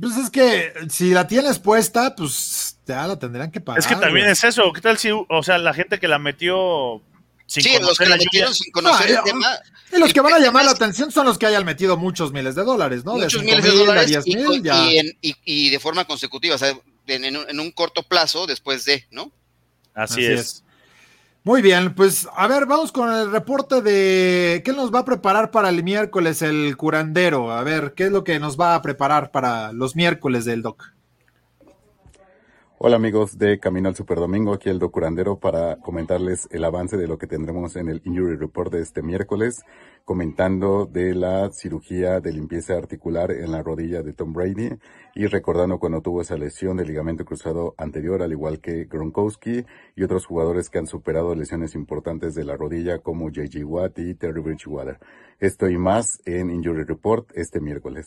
[0.00, 3.80] Pues es que si la tienes puesta, pues ya la tendrían que pagar.
[3.80, 4.72] Es que también es eso.
[4.72, 7.02] ¿Qué tal si, o sea, la gente que la metió
[7.48, 9.58] sin sí, los que la metieron sin conocer el tema.
[9.90, 12.54] Y los que van a llamar la atención son los que hayan metido muchos miles
[12.54, 13.14] de dólares, ¿no?
[13.14, 18.84] Muchos miles de dólares y, de forma consecutiva, o sea, en, un corto plazo después
[18.84, 19.32] de, ¿no?
[19.94, 20.62] Así, es.
[21.42, 25.50] Muy bien, pues a ver, vamos con el reporte de qué nos va a preparar
[25.50, 27.50] para el miércoles el curandero.
[27.50, 30.92] A ver, ¿qué es lo que nos va a preparar para los miércoles del doc?
[32.80, 37.18] Hola amigos de Camino al Superdomingo, aquí el Docurandero para comentarles el avance de lo
[37.18, 39.64] que tendremos en el Injury Report de este miércoles,
[40.04, 44.78] comentando de la cirugía de limpieza articular en la rodilla de Tom Brady
[45.16, 50.04] y recordando cuando tuvo esa lesión de ligamento cruzado anterior, al igual que Gronkowski y
[50.04, 54.40] otros jugadores que han superado lesiones importantes de la rodilla como JJ Watt y Terry
[54.40, 55.00] Bridgewater.
[55.40, 58.06] Esto y más en Injury Report este miércoles.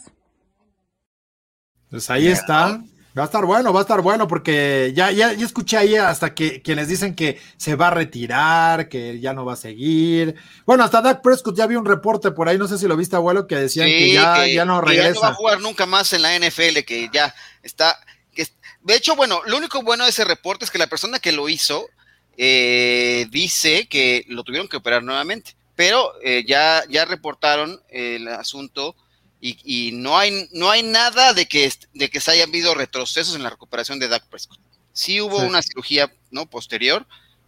[1.90, 2.82] Pues ahí está.
[3.18, 6.34] Va a estar bueno, va a estar bueno, porque ya, ya, ya escuché ahí hasta
[6.34, 10.36] que quienes dicen que se va a retirar, que ya no va a seguir.
[10.66, 13.18] Bueno, hasta Dak Prescott ya vi un reporte por ahí, no sé si lo viste,
[13.18, 15.10] abuelo, que decían que, ya, ya, no regresa.
[15.10, 18.00] ya no va a jugar nunca más en la NFL, que ya está.
[18.34, 18.48] Que,
[18.82, 21.50] de hecho, bueno, lo único bueno de ese reporte es que la persona que lo
[21.50, 21.90] hizo
[22.38, 28.96] eh, dice que lo tuvieron que operar nuevamente, pero eh, ya, ya reportaron el asunto
[29.42, 33.42] y, no, hay, no hay nada de que, de que se hayan habido retrocesos en
[33.42, 34.60] la recuperación de Dak Prescott.
[34.94, 36.48] Sí hubo una cirugía ¿no?
[36.48, 37.08] posterior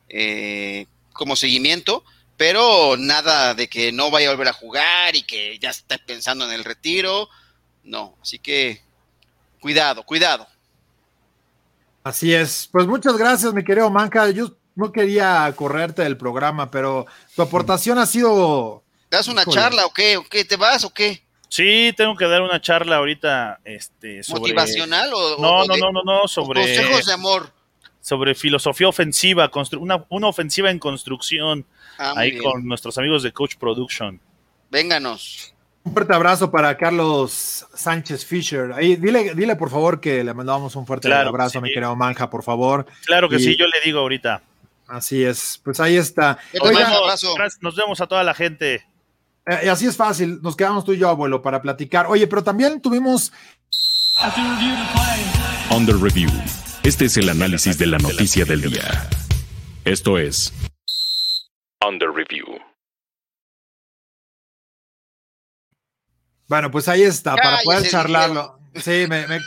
[0.09, 2.03] eh, como seguimiento,
[2.35, 6.45] pero nada de que no vaya a volver a jugar y que ya está pensando
[6.45, 7.29] en el retiro.
[7.83, 8.81] No, así que
[9.59, 10.47] cuidado, cuidado.
[12.03, 12.67] Así es.
[12.71, 14.29] Pues muchas gracias, mi querido Manca.
[14.31, 18.83] Yo no quería correrte del programa, pero tu aportación ha sido.
[19.09, 20.17] ¿Te das una charla o qué?
[20.17, 20.43] ¿O qué?
[20.43, 21.22] ¿Te vas o qué?
[21.53, 24.39] Sí, tengo que dar una charla ahorita, este, sobre...
[24.39, 25.37] ¿Motivacional o...?
[25.39, 26.61] No, no, no, no, no, sobre...
[26.61, 27.51] Consejos de amor.
[28.01, 31.63] Sobre filosofía ofensiva, una, una ofensiva en construcción,
[31.99, 34.19] ah, ahí con nuestros amigos de Coach Production.
[34.71, 35.53] Vénganos.
[35.83, 38.71] Un fuerte abrazo para Carlos Sánchez Fisher.
[38.73, 42.31] Ahí, dile, dile por favor que le mandamos un fuerte abrazo a mi querido Manja,
[42.31, 42.87] por favor.
[43.05, 44.41] Claro que sí, yo le digo ahorita.
[44.87, 46.39] Así es, pues ahí está.
[47.61, 48.87] nos vemos a toda la gente.
[49.45, 52.05] Eh, así es fácil, nos quedamos tú y yo, abuelo, para platicar.
[52.07, 53.31] Oye, pero también tuvimos...
[55.69, 56.29] Under Review.
[56.83, 59.09] Este es el análisis de la noticia del día.
[59.85, 60.53] Esto es
[61.85, 62.45] Under Review.
[66.47, 68.59] Bueno, pues ahí está, para poder charlarlo.
[68.75, 69.39] Sí, me, me...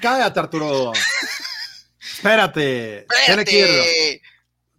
[0.00, 0.92] Cállate, Arturo.
[2.00, 3.00] Espérate.
[3.00, 4.22] Espérate.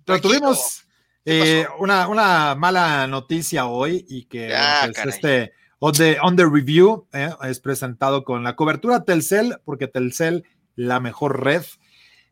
[0.05, 0.83] Pero tuvimos
[1.29, 5.91] eh, una, una, mala noticia hoy y que ah, pues, este on
[6.37, 10.45] the, review eh, es presentado con la cobertura Telcel, porque Telcel,
[10.77, 11.63] la mejor red.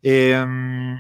[0.02, 0.98] Em,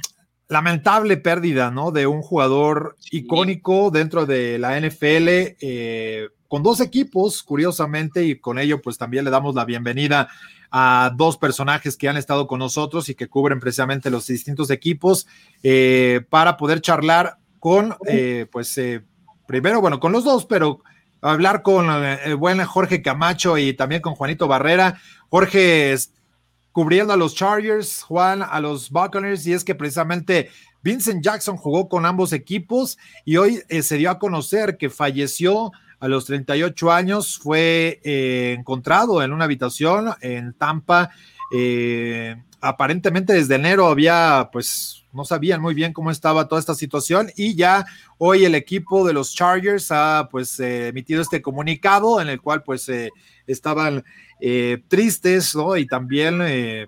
[0.50, 1.92] lamentable pérdida, ¿no?
[1.92, 8.60] De un jugador icónico dentro de la NFL, eh, con dos equipos, curiosamente, y con
[8.60, 10.28] ello, pues también le damos la bienvenida
[10.70, 15.26] a dos personajes que han estado con nosotros y que cubren precisamente los distintos equipos
[16.30, 19.02] para poder charlar con, eh, pues, eh,
[19.48, 20.84] primero, bueno, con los dos, pero
[21.20, 25.02] hablar con eh, el buen Jorge Camacho y también con Juanito Barrera.
[25.32, 25.96] Jorge
[26.72, 30.52] cubriendo a los Chargers, Juan a los Buccaneers, y es que precisamente
[30.84, 36.08] Vincent Jackson jugó con ambos equipos y hoy se dio a conocer que falleció a
[36.08, 41.10] los 38 años, fue encontrado en una habitación en Tampa.
[42.62, 47.56] aparentemente desde enero había pues no sabían muy bien cómo estaba toda esta situación y
[47.56, 47.86] ya
[48.18, 52.64] hoy el equipo de los Chargers ha pues eh, emitido este comunicado en el cual
[52.64, 53.10] pues eh,
[53.48, 54.04] estaban
[54.42, 55.78] eh, tristes ¿no?
[55.78, 56.42] y también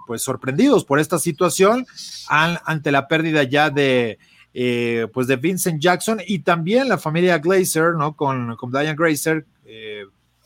[0.05, 1.85] pues sorprendidos por esta situación
[2.27, 4.19] ante la pérdida ya de
[5.13, 8.15] pues de Vincent Jackson y también la familia Glazer, ¿no?
[8.15, 9.45] Con, con Diane Glazer,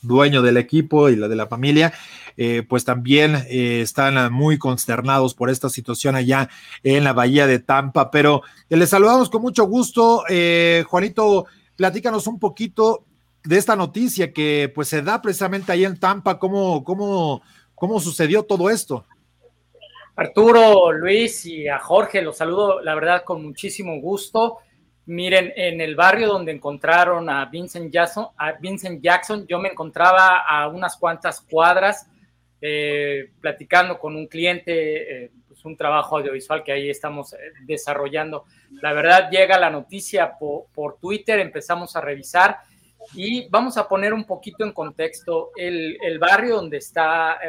[0.01, 1.93] dueño del equipo y la de la familia,
[2.37, 6.49] eh, pues también eh, están muy consternados por esta situación allá
[6.83, 8.11] en la bahía de Tampa.
[8.11, 10.23] Pero eh, les saludamos con mucho gusto.
[10.87, 13.05] Juanito, platícanos un poquito
[13.43, 17.41] de esta noticia que pues se da precisamente ahí en Tampa, cómo, cómo,
[17.75, 19.05] cómo sucedió todo esto.
[20.15, 24.59] Arturo, Luis y a Jorge, los saludo la verdad con muchísimo gusto.
[25.07, 31.41] Miren, en el barrio donde encontraron a Vincent Jackson, yo me encontraba a unas cuantas
[31.41, 32.07] cuadras
[32.61, 38.45] eh, platicando con un cliente, eh, pues un trabajo audiovisual que ahí estamos eh, desarrollando.
[38.83, 42.59] La verdad, llega la noticia por, Twitter, empezamos a revisar
[43.15, 47.39] y vamos a poner un poquito en contexto el, barrio donde está,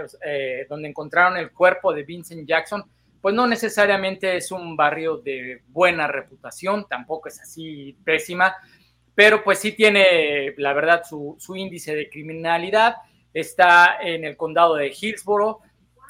[0.70, 2.82] donde encontraron el cuerpo de Vincent Jackson
[3.22, 8.56] pues no necesariamente es un barrio de buena reputación, tampoco es así pésima,
[9.14, 12.96] pero pues sí tiene, la verdad, su, índice de criminalidad,
[13.32, 15.60] está en el condado de Hillsborough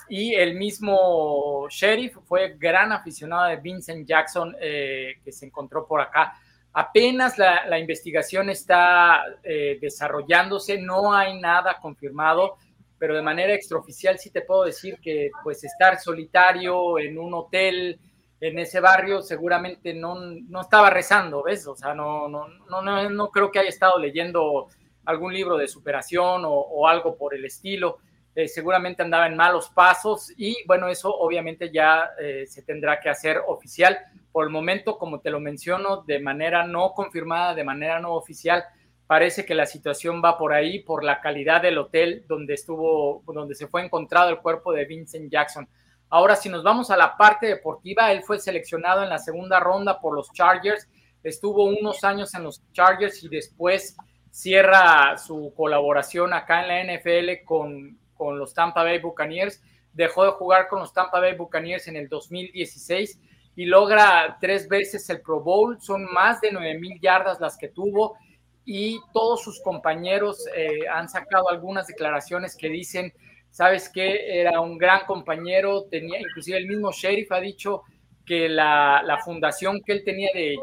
[0.08, 6.00] y el mismo sheriff fue gran aficionado de Vincent Jackson eh, que se encontró por
[6.00, 6.32] acá.
[6.72, 12.56] Apenas la, investigación está eh, desarrollándose, no hay nada confirmado
[13.02, 17.98] pero de manera extraoficial sí te puedo decir que pues estar solitario en un hotel
[18.40, 21.66] en ese barrio seguramente no, no estaba rezando, ¿ves?
[21.66, 24.68] O sea, no, no, no, no, creo que haya estado leyendo
[25.04, 27.98] algún libro de superación o, algo por el estilo.
[28.36, 33.08] Eh, seguramente andaba en malos pasos y bueno, eso obviamente ya eh, se tendrá que
[33.08, 33.98] hacer oficial.
[34.30, 38.62] Por el momento, como te lo menciono, de manera no confirmada, de manera no oficial,
[39.06, 43.54] Parece que la situación va por ahí, por la calidad del hotel donde estuvo, donde
[43.54, 45.68] se fue encontrado el cuerpo de Vincent Jackson.
[46.08, 50.00] Ahora, si nos vamos a la parte deportiva, él fue seleccionado en la segunda ronda
[50.00, 50.88] por los Chargers,
[51.22, 53.96] estuvo unos años en los Chargers y después
[54.30, 59.62] cierra su colaboración acá en la NFL con, con los Tampa Bay Buccaneers.
[59.92, 63.20] Dejó de jugar con los Tampa Bay Buccaneers en el 2016
[63.56, 65.80] y logra tres veces el Pro Bowl.
[65.80, 68.16] Son más de 9 mil yardas las que tuvo
[68.64, 73.12] y todos sus compañeros eh, han sacado algunas declaraciones que dicen,
[73.50, 77.82] sabes que era un gran compañero, tenía, inclusive el mismo sheriff ha dicho
[78.24, 80.56] que la, fundación que él tenía de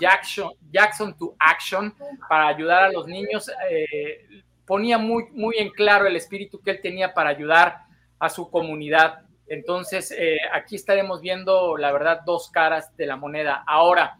[0.00, 1.94] Jackson, Jackson to Action
[2.28, 4.26] para ayudar a los niños eh,
[4.66, 7.78] ponía muy, muy en claro el espíritu que él tenía para ayudar
[8.18, 9.20] a su comunidad.
[9.46, 13.64] Entonces, eh, aquí estaremos viendo, la verdad, dos caras de la moneda.
[13.66, 14.18] Ahora,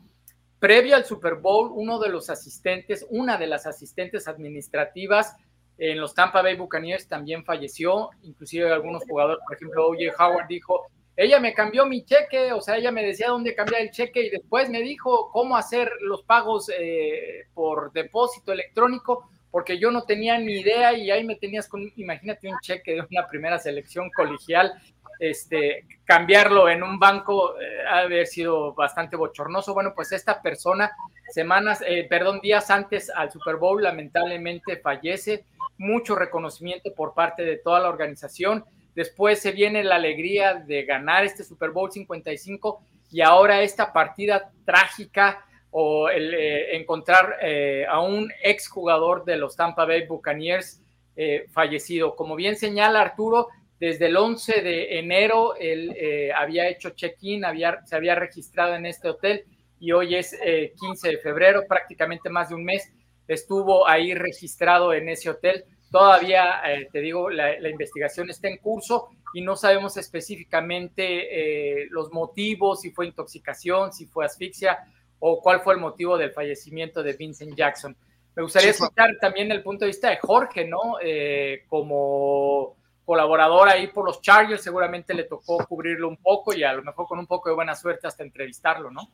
[0.63, 5.35] Previo al Super Bowl, uno de los asistentes, una de las asistentes administrativas
[5.77, 10.25] en los Tampa Bay Buccaneers también falleció, inclusive algunos jugadores, por ejemplo, O.J.
[10.25, 13.91] Howard dijo, ella me cambió mi cheque, o sea, ella me decía dónde cambiar el
[13.91, 19.91] cheque y después me dijo cómo hacer los pagos eh, por depósito electrónico, porque yo
[19.91, 23.59] no tenía ni idea y ahí me tenías con, imagínate un cheque de una primera
[23.59, 24.81] selección colegial
[25.23, 29.73] este, cambiarlo en un banco eh, ha haber sido bastante bochornoso.
[29.73, 30.91] Bueno, pues esta persona,
[31.31, 35.45] semanas, eh, perdón, días antes al Super Bowl, lamentablemente fallece.
[35.79, 38.65] Mucho reconocimiento por parte de toda la organización.
[38.97, 42.83] Después se viene la alegría de ganar este Super Bowl 55
[43.13, 47.37] y ahora esta partida trágica o el eh, encontrar
[47.89, 50.81] a un exjugador de los Tampa Bay Buccaneers
[51.53, 52.17] fallecido.
[52.17, 53.49] Como bien señala Arturo,
[53.83, 58.87] desde el 11 de enero él eh, había hecho check-in, había, se había registrado en
[58.87, 59.45] este hotel
[59.81, 60.39] y hoy es
[60.79, 62.93] 15 eh, de febrero, prácticamente más de un mes,
[63.27, 65.65] estuvo ahí registrado en ese hotel.
[65.91, 72.83] Todavía, eh, te digo, la, investigación está en curso y no sabemos específicamente los motivos,
[72.83, 74.79] si fue intoxicación, si fue asfixia
[75.19, 77.97] o cuál fue el motivo del fallecimiento de Vincent Jackson.
[78.37, 80.99] Me gustaría escuchar también el punto de vista de Jorge, ¿no?
[81.67, 82.77] como
[83.13, 87.07] colaborador ahí por los Chargers, seguramente le tocó cubrirlo un poco y a lo mejor
[87.07, 89.11] con un poco de buena suerte hasta entrevistarlo, ¿no?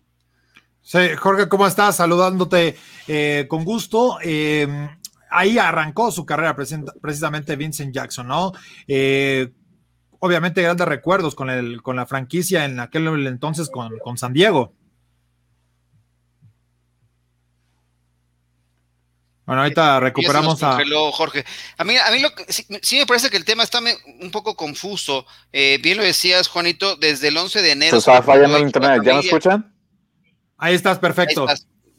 [0.81, 1.97] Sí, Jorge, ¿cómo estás?
[1.97, 2.77] Saludándote
[3.09, 4.19] eh, con gusto.
[4.23, 4.89] Em,
[5.31, 8.53] ahí arrancó su carrera precisamente Vincent Jackson, ¿no?
[8.87, 9.53] Eh,
[10.21, 14.75] obviamente grandes recuerdos con, la franquicia en aquel entonces con San Diego.
[19.49, 20.79] Bueno, ahorita recuperamos a.
[21.11, 21.43] Jorge.
[21.79, 22.29] A mí, a mí lo
[22.83, 23.81] sí, me parece que el tema está
[24.21, 25.25] un poco confuso.
[25.51, 27.93] Eh, bien lo decías, Juanito, desde el 11 de enero.
[27.93, 29.01] Se estaba fallando el internet.
[29.03, 29.75] ¿Ya me escuchan?
[30.59, 31.47] Ahí estás, perfecto.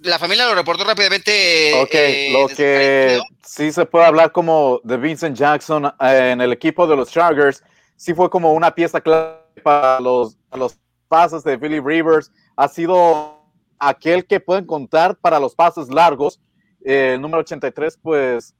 [0.01, 1.73] La familia lo reportó rápidamente.
[1.81, 6.53] Ok, eh, lo que sí se puede hablar como de Vincent Jackson eh, en el
[6.53, 7.63] equipo de los Chargers,
[7.95, 10.77] sí fue como una pieza clave para los, los
[11.07, 12.31] pases de Philly Rivers.
[12.55, 13.41] Ha sido
[13.79, 16.39] aquel que pueden contar para los pases largos
[16.81, 18.55] el número 83, pues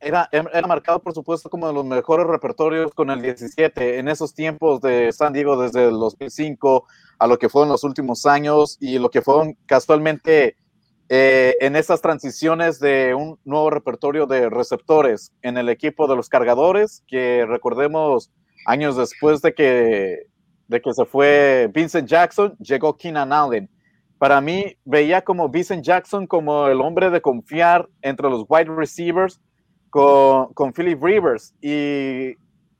[0.00, 4.34] era, era marcado, por supuesto, como de los mejores repertorios con el 17 en esos
[4.34, 6.84] tiempos de San Diego desde el 2005
[7.20, 10.56] a lo que fueron los últimos años y lo que fueron casualmente
[11.08, 16.28] eh, en esas transiciones de un nuevo repertorio de receptores en el equipo de los
[16.28, 18.32] cargadores, que recordemos
[18.66, 20.26] años después de que,
[20.66, 23.70] de que se fue Vincent Jackson, llegó Keenan Allen
[24.22, 29.40] para mí veía como Vincent Jackson como el hombre de confiar entre los wide receivers
[29.90, 31.52] con, Philip Rivers.
[31.60, 32.36] Y,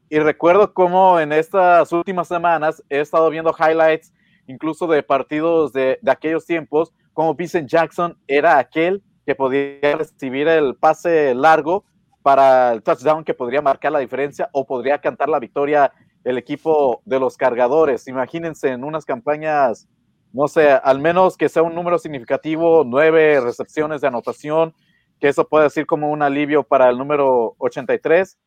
[0.08, 4.12] y recuerdo cómo en estas últimas semanas he estado viendo highlights
[4.46, 10.46] incluso de partidos de, de aquellos tiempos, como Vincent Jackson era aquel que podía recibir
[10.46, 11.84] el pase largo
[12.22, 17.02] para el touchdown que podría marcar la diferencia o podría cantar la victoria el equipo
[17.04, 18.06] de los cargadores.
[18.06, 19.88] Imagínense en unas campañas
[20.32, 24.74] no sé, al menos que sea un número significativo, nueve recepciones de anotación,
[25.20, 28.38] que eso puede decir como un alivio para el número 83.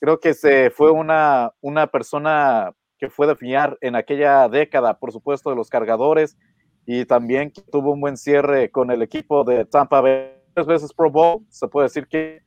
[0.00, 5.12] Creo que se fue una, una persona que fue de fiar en aquella década, por
[5.12, 6.38] supuesto, de los cargadores
[6.86, 10.32] y también tuvo un buen cierre con el equipo de Tampa Bay.
[10.54, 12.42] Tres veces Pro Bowl, se puede decir que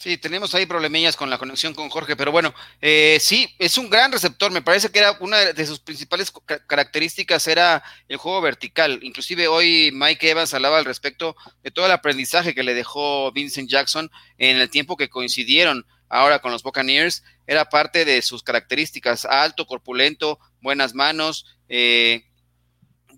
[0.00, 3.90] Sí, tenemos ahí problemillas con la conexión con Jorge, pero bueno, eh, sí, es un
[3.90, 4.50] gran receptor.
[4.50, 6.32] Me parece que era una de sus principales
[6.66, 8.98] características era el juego vertical.
[9.02, 13.68] Inclusive hoy Mike Evans hablaba al respecto de todo el aprendizaje que le dejó Vincent
[13.68, 17.22] Jackson en el tiempo que coincidieron ahora con los Buccaneers.
[17.46, 21.44] Era parte de sus características: alto, corpulento, buenas manos.
[21.68, 22.24] Eh,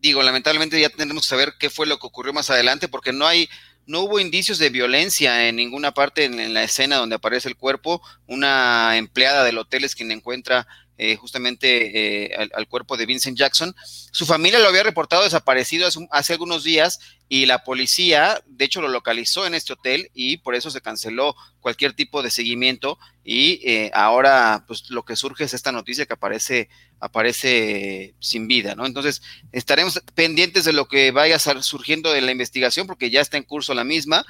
[0.01, 3.25] digo, lamentablemente ya tendremos que saber qué fue lo que ocurrió más adelante, porque no
[3.25, 3.49] hay
[3.87, 8.03] no hubo indicios de violencia en ninguna parte en, la escena donde aparece el cuerpo.
[8.27, 10.67] Una empleada del hotel es quien encuentra
[10.99, 13.75] eh, justamente eh, al, cuerpo de Vincent Jackson.
[14.13, 18.89] Su familia lo había reportado desaparecido hace, algunos días y la policía, de hecho, lo
[18.89, 23.91] localizó en este hotel y por eso se canceló cualquier tipo de seguimiento y eh,
[23.95, 26.69] ahora pues lo que surge es esta noticia que aparece
[27.01, 28.87] aparece sin vida, ¿no?
[28.87, 33.45] Entonces, estaremos pendientes de lo que vaya surgiendo de la investigación porque ya está en
[33.45, 34.25] curso la misma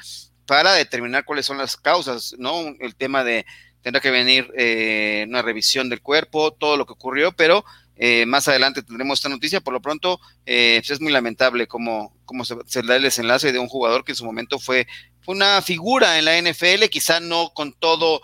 [0.47, 2.75] para determinar cuáles son las causas, ¿no?
[2.81, 3.45] El tema de
[3.83, 7.65] tendrá que venir eh, una revisión del cuerpo, todo lo que ocurrió, pero
[7.97, 9.61] eh, más adelante tendremos esta noticia.
[9.61, 13.59] Por lo pronto, eh, pues es muy lamentable cómo, cómo se, da el desenlace de
[13.59, 14.87] un jugador que en su momento fue,
[15.27, 18.23] una figura en la NFL, quizá no con todo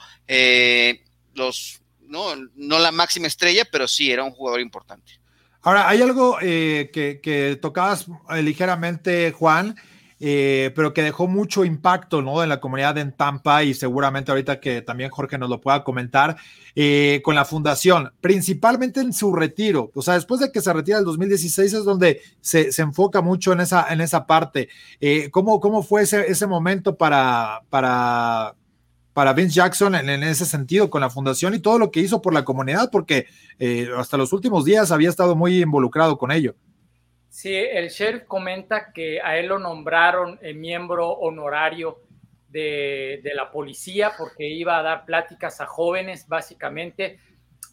[1.34, 5.20] los, no, no la máxima estrella, pero sí era un jugador importante.
[5.62, 8.06] Ahora, hay algo que, que tocabas
[8.42, 9.76] ligeramente, Juan,
[10.20, 12.42] eh, pero que dejó mucho impacto ¿no?
[12.42, 16.36] en la comunidad en Tampa y seguramente ahorita que también Jorge nos lo pueda comentar,
[16.74, 19.90] eh, con la fundación, principalmente en su retiro.
[19.94, 23.52] O sea, después de que se retira el 2016 es donde se, se enfoca mucho
[23.52, 24.68] en esa, en esa parte.
[25.00, 28.54] Eh, ¿cómo, ¿Cómo fue ese, ese momento para, para,
[29.12, 32.20] para Vince Jackson en, en, ese sentido con la fundación y todo lo que hizo
[32.22, 32.90] por la comunidad?
[32.90, 33.26] Porque
[33.96, 36.54] hasta los últimos días había estado muy involucrado con ello.
[37.40, 42.00] Sí, el sheriff comenta que a él lo nombraron miembro honorario
[42.48, 47.20] de, la policía porque iba a dar pláticas a jóvenes, básicamente,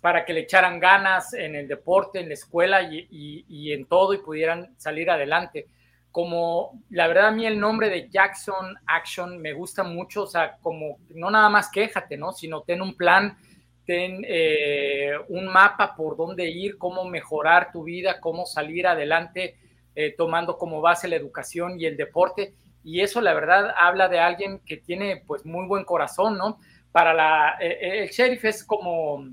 [0.01, 4.19] para que le echaran ganas en el deporte, en la escuela y, en todo y
[4.19, 5.65] pudieran salir adelante.
[6.11, 10.57] Como la verdad a mí el nombre de Jackson Action me gusta mucho, o sea,
[10.61, 12.33] como no nada más quéjate, ¿no?
[12.33, 13.35] Sino ten un plan,
[13.85, 19.55] ten eh, un mapa por dónde ir, cómo mejorar tu vida, cómo salir adelante,
[19.95, 22.53] eh, tomando como base la educación y el deporte.
[22.83, 26.59] Y eso, la verdad, habla de alguien que tiene pues muy buen corazón, ¿no?
[26.91, 29.27] Para la, eh, el sheriff es como,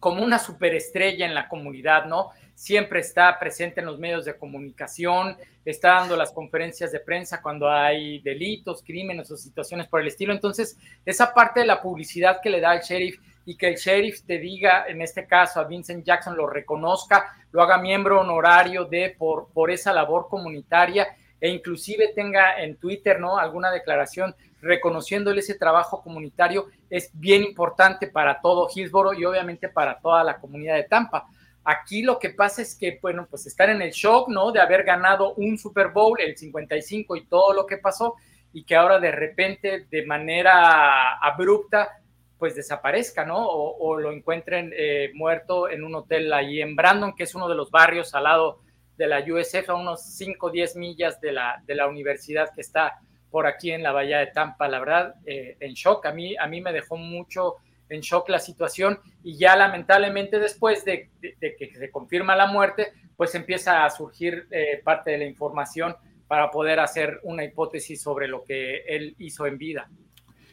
[0.00, 2.30] como una superestrella en la comunidad, ¿no?
[2.54, 7.68] Siempre está presente en los medios de comunicación, está dando las conferencias de prensa cuando
[7.68, 10.32] hay delitos, crímenes o situaciones por el estilo.
[10.32, 14.22] Entonces, esa parte de la publicidad que le da el sheriff y que el sheriff
[14.26, 19.14] te diga, en este caso a Vincent Jackson, lo reconozca, lo haga miembro honorario de
[19.16, 21.06] por, por esa labor comunitaria
[21.40, 23.38] e inclusive tenga en Twitter, ¿no?
[23.38, 30.00] Alguna declaración reconociéndole ese trabajo comunitario es bien importante para todo Hillsboro y obviamente para
[30.00, 31.26] toda la comunidad de Tampa.
[31.64, 34.50] Aquí lo que pasa es que, bueno, pues estar en el shock, ¿no?
[34.50, 38.14] De haber ganado un Super Bowl, el 55 y todo lo que pasó,
[38.52, 42.00] y que ahora de repente, de manera abrupta,
[42.38, 43.46] pues desaparezca, ¿no?
[43.48, 47.54] O, lo encuentren eh, muerto en un hotel ahí en Brandon, que es uno de
[47.54, 48.60] los barrios al lado
[48.96, 52.60] de la USF, a unos 5 o 10 millas de la, de la universidad que
[52.60, 52.98] está
[53.30, 54.68] por aquí en la bahía de Tampa.
[54.68, 57.56] La verdad, eh, en shock, a mí, a mí me dejó mucho
[57.88, 63.34] en shock la situación y ya lamentablemente después de, que se confirma la muerte, pues
[63.34, 65.94] empieza a surgir eh, parte de la información
[66.26, 69.88] para poder hacer una hipótesis sobre lo que él hizo en vida.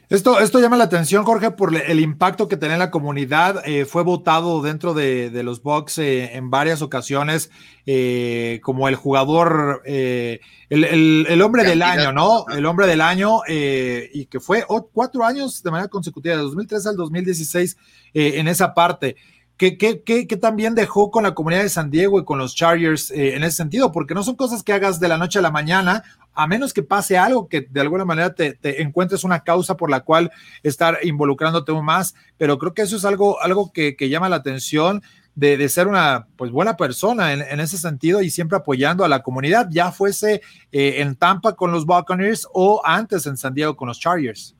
[0.09, 3.63] Esto, esto llama la atención, Jorge, por el impacto que tenía en la comunidad.
[3.65, 7.49] Eh, fue votado dentro de, los Bucks eh, en varias ocasiones
[7.85, 12.45] eh, como el jugador, el, hombre del año, ¿no?
[12.53, 16.97] El hombre del año, y que fue cuatro años de manera consecutiva, de 2003 al
[16.97, 17.77] 2016,
[18.13, 19.15] en esa parte.
[19.57, 23.35] ¿Qué, qué, también dejó con la comunidad de San Diego y con los Chargers eh,
[23.35, 23.91] en ese sentido?
[23.91, 26.83] Porque no son cosas que hagas de la noche a la mañana, a menos que
[26.83, 30.31] pase algo que de alguna manera te, encuentres una causa por la cual
[30.63, 35.01] estar involucrándote aún más, pero creo que eso es algo, algo que, llama la atención
[35.35, 39.67] de, ser una pues buena persona en, ese sentido y siempre apoyando a la comunidad,
[39.71, 40.41] ya fuese
[40.71, 44.55] eh, en Tampa con los Buccaneers o antes en San Diego con los Chargers.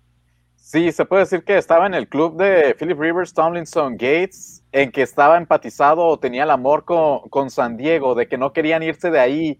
[0.55, 4.91] Sí, se puede decir que estaba en el club de Philip Rivers, Tomlinson, Gates, en
[4.91, 8.84] que estaba empatizado o tenía el amor con, con San Diego, de que no querían
[8.84, 9.59] irse de ahí,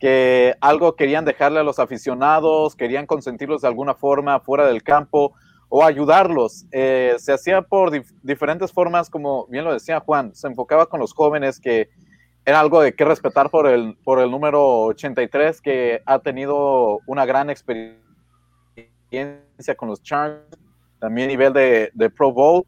[0.00, 5.34] que algo querían dejarle a los aficionados, querían consentirlos de alguna forma fuera del campo
[5.68, 6.64] o ayudarlos.
[6.72, 7.90] Eh, se hacía por
[8.22, 11.90] diferentes formas, como bien lo decía Juan, se enfocaba con los jóvenes, que
[12.46, 17.26] era algo de que respetar por el, por el número 83, que ha tenido una
[17.26, 17.98] gran experiencia
[19.76, 20.58] con los Chargers,
[21.00, 22.64] también nivel de, de, Pro Bowl,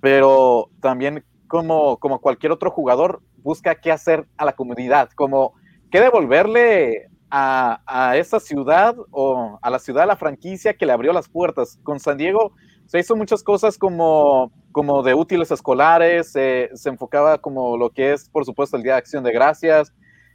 [0.00, 5.54] pero también como, como cualquier otro jugador, busca qué hacer a la comunidad, como
[5.90, 10.92] qué devolverle a, a esa ciudad o a la ciudad, a la franquicia que le
[10.92, 11.80] abrió las puertas.
[11.82, 12.52] Con San Diego
[12.86, 18.28] se hizo muchas cosas como, como de útiles escolares, se enfocaba como lo que es,
[18.28, 19.92] por supuesto, el Día de Acción de Gracias.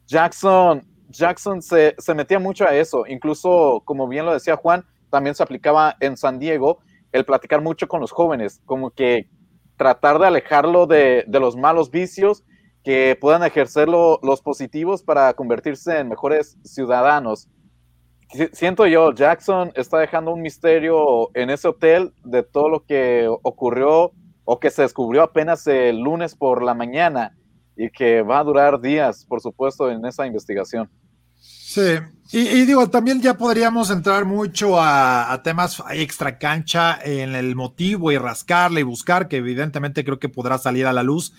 [0.07, 5.34] Jackson, Jackson se, se metía mucho a eso, incluso, como bien lo decía Juan, también
[5.34, 6.80] se aplicaba en San Diego
[7.13, 9.30] el platicar mucho con los jóvenes, como que
[9.78, 12.43] tratar de alejarlo de, los malos vicios,
[12.84, 17.49] que puedan ejercerlo los positivos para convertirse en mejores ciudadanos.
[18.53, 24.11] Siento yo, Jackson está dejando un misterio en ese hotel de todo lo que ocurrió
[24.43, 27.36] o que se descubrió apenas el lunes por la mañana
[27.76, 30.89] y que va a durar días, por supuesto, en esa investigación.
[31.76, 31.99] Sí,
[32.32, 38.17] y, digo, también ya podríamos entrar mucho a, temas extra cancha en el motivo y
[38.17, 41.34] rascarle y buscar, que evidentemente creo que podrá salir a la luz.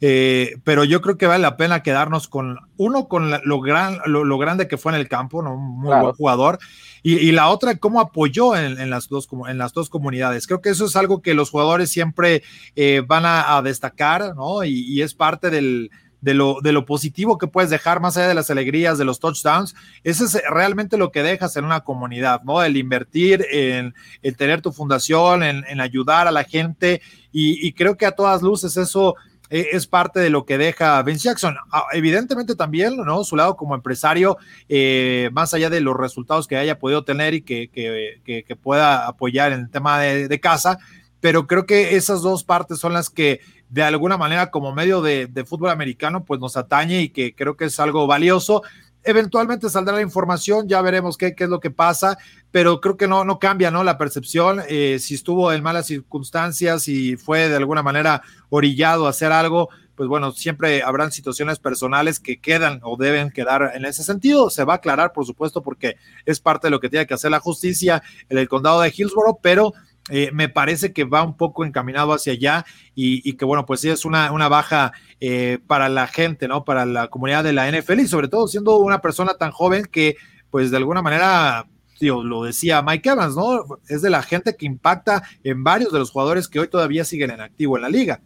[0.00, 4.38] Eh, pero yo creo que vale la pena quedarnos con uno, con lo, gran, lo,
[4.38, 5.56] grande que fue en el campo, ¿no?
[5.56, 6.58] un muy buen jugador,
[7.02, 10.46] y, la otra, cómo apoyó en, las dos, en las dos comunidades.
[10.46, 12.42] Creo que eso es algo que los jugadores siempre
[12.76, 14.64] eh, van a, destacar, ¿no?
[14.64, 15.90] y es parte del,
[16.22, 19.18] de lo, de lo positivo que puedes dejar más allá de las alegrías, de los
[19.18, 22.62] touchdowns, eso es realmente lo que dejas en una comunidad, ¿no?
[22.62, 27.02] El invertir en, el tener tu fundación, en, ayudar a la gente
[27.32, 29.16] y, creo que a todas luces eso
[29.50, 31.56] e, es parte de lo que deja Vince Jackson.
[31.72, 33.24] Ah, evidentemente también, ¿no?
[33.24, 37.42] Su lado como empresario, eh, más allá de los resultados que haya podido tener y
[37.42, 40.78] que, que, pueda apoyar en el tema de casa,
[41.22, 45.44] pero creo que esas dos partes son las que de alguna manera como medio de,
[45.46, 48.62] fútbol americano, pues nos atañe y que creo que es algo valioso.
[49.04, 52.18] Eventualmente saldrá la información, ya veremos qué, qué es lo que pasa,
[52.50, 53.84] pero creo que no, no cambia ¿no?
[53.84, 54.62] la percepción.
[54.68, 59.68] Eh, si estuvo en malas circunstancias y fue de alguna manera orillado a hacer algo,
[59.94, 64.50] pues bueno, siempre habrán situaciones personales que quedan o deben quedar en ese sentido.
[64.50, 67.30] Se va a aclarar, por supuesto, porque es parte de lo que tiene que hacer
[67.30, 69.72] la justicia en el condado de Hillsborough, pero
[70.10, 73.88] eh, me parece que va un poco encaminado hacia allá y, que bueno, pues sí
[73.88, 76.64] es una, una baja eh, para la gente, ¿no?
[76.64, 80.16] Para la comunidad de la NFL y sobre todo siendo una persona tan joven que
[80.50, 81.66] pues de alguna manera,
[81.98, 83.64] tío, lo decía Mike Evans, ¿no?
[83.88, 87.30] Es de la gente que impacta en varios de los jugadores que hoy todavía siguen
[87.30, 88.20] en activo en la liga.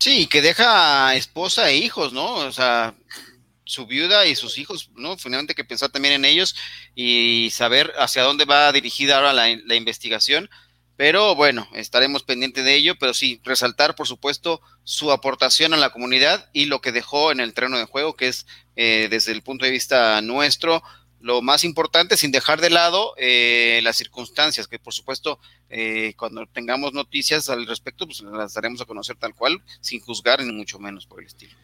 [0.00, 2.34] Sí, que deja esposa e hijos, ¿no?
[2.34, 2.94] O sea,
[3.64, 5.16] su viuda y sus hijos, ¿no?
[5.16, 6.56] Finalmente que pensar también en ellos
[6.94, 10.50] y saber hacia dónde va dirigida ahora la investigación
[10.98, 15.90] pero bueno, estaremos pendientes de ello, pero sí, resaltar, por supuesto, su aportación a la
[15.90, 19.42] comunidad y lo que dejó en el terreno de juego, que es eh, desde el
[19.42, 20.82] punto de vista nuestro,
[21.20, 25.38] lo más importante, sin dejar de lado eh, las circunstancias, que por supuesto,
[25.70, 30.42] eh, cuando tengamos noticias al respecto, pues las daremos a conocer tal cual, sin juzgar
[30.42, 31.54] ni mucho menos por el estilo.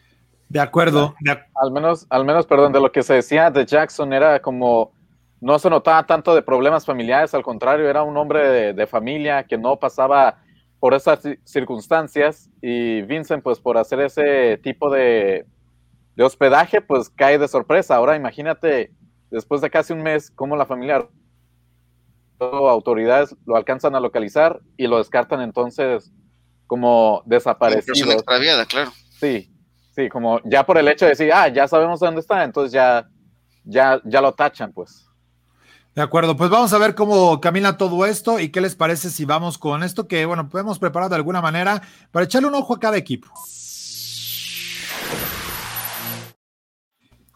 [0.47, 1.13] De acuerdo.
[1.61, 4.93] Al menos, al menos, perdón, de lo que se decía de Jackson era como
[5.45, 9.59] no se notaba tanto de problemas familiares, al contrario, era un hombre de, familia que
[9.59, 10.41] no pasaba
[10.79, 15.45] por esas circunstancias y Vincent, pues por hacer ese tipo de,
[16.17, 17.95] hospedaje, pues cae de sorpresa.
[17.95, 18.91] Ahora imagínate,
[19.29, 21.07] después de casi un mes, cómo la familia
[22.39, 26.11] autoridades lo alcanzan a localizar y lo descartan entonces
[26.65, 28.17] como desaparecido.
[28.67, 28.91] claro.
[29.19, 29.53] Sí,
[29.91, 33.07] sí, como ya por el hecho de decir, ah, ya sabemos dónde está, entonces ya,
[33.63, 35.04] ya, ya lo tachan, pues.
[35.95, 39.23] De acuerdo, pues vamos a ver cómo camina todo esto y qué les parece si
[39.23, 41.81] vamos con esto que, bueno, podemos preparar de alguna manera
[42.11, 43.29] para echarle un ojo a cada equipo.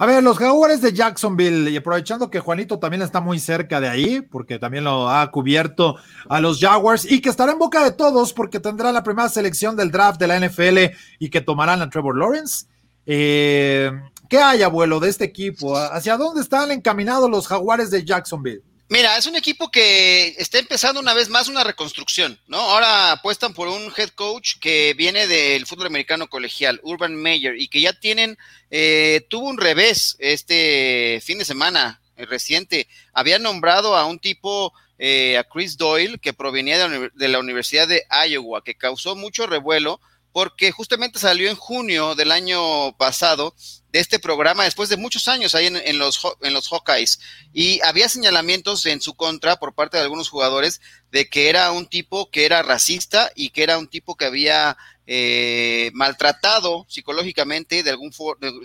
[0.01, 3.88] A ver, los Jaguares de Jacksonville, y aprovechando que Juanito también está muy cerca de
[3.88, 5.95] ahí, porque también lo ha cubierto
[6.28, 9.78] a los Jaguars, y que estará en boca de todos, porque tendrá la primera selección
[9.78, 12.66] del draft de la NFL y que tomarán a Trevor Lawrence.
[13.05, 13.91] Eh,
[14.30, 15.75] ¿Qué hay, abuelo, de este equipo?
[15.75, 18.61] ¿Hacia dónde están encaminados los Jaguares de Jacksonville?
[18.88, 22.57] Mira, es un equipo que está empezando una vez más una reconstrucción, ¿no?
[22.57, 27.69] Ahora apuestan por un head coach que viene del fútbol americano colegial, Urban Meyer, y
[27.69, 28.38] que ya tienen,
[28.69, 32.88] eh, tuvo un revés este fin de semana eh, reciente.
[33.13, 38.05] Había nombrado a un tipo, eh, a Chris Doyle, que provenía de la Universidad de
[38.27, 39.99] Iowa, que causó mucho revuelo
[40.32, 43.53] porque justamente salió en junio del año pasado
[43.91, 47.19] de este programa después de muchos años ahí en, los, en los Hawkeyes
[47.53, 50.80] y había señalamientos en su contra por parte de algunos jugadores
[51.11, 54.77] de que era un tipo que era racista y que era un tipo que había
[55.07, 58.11] eh, maltratado psicológicamente de algún,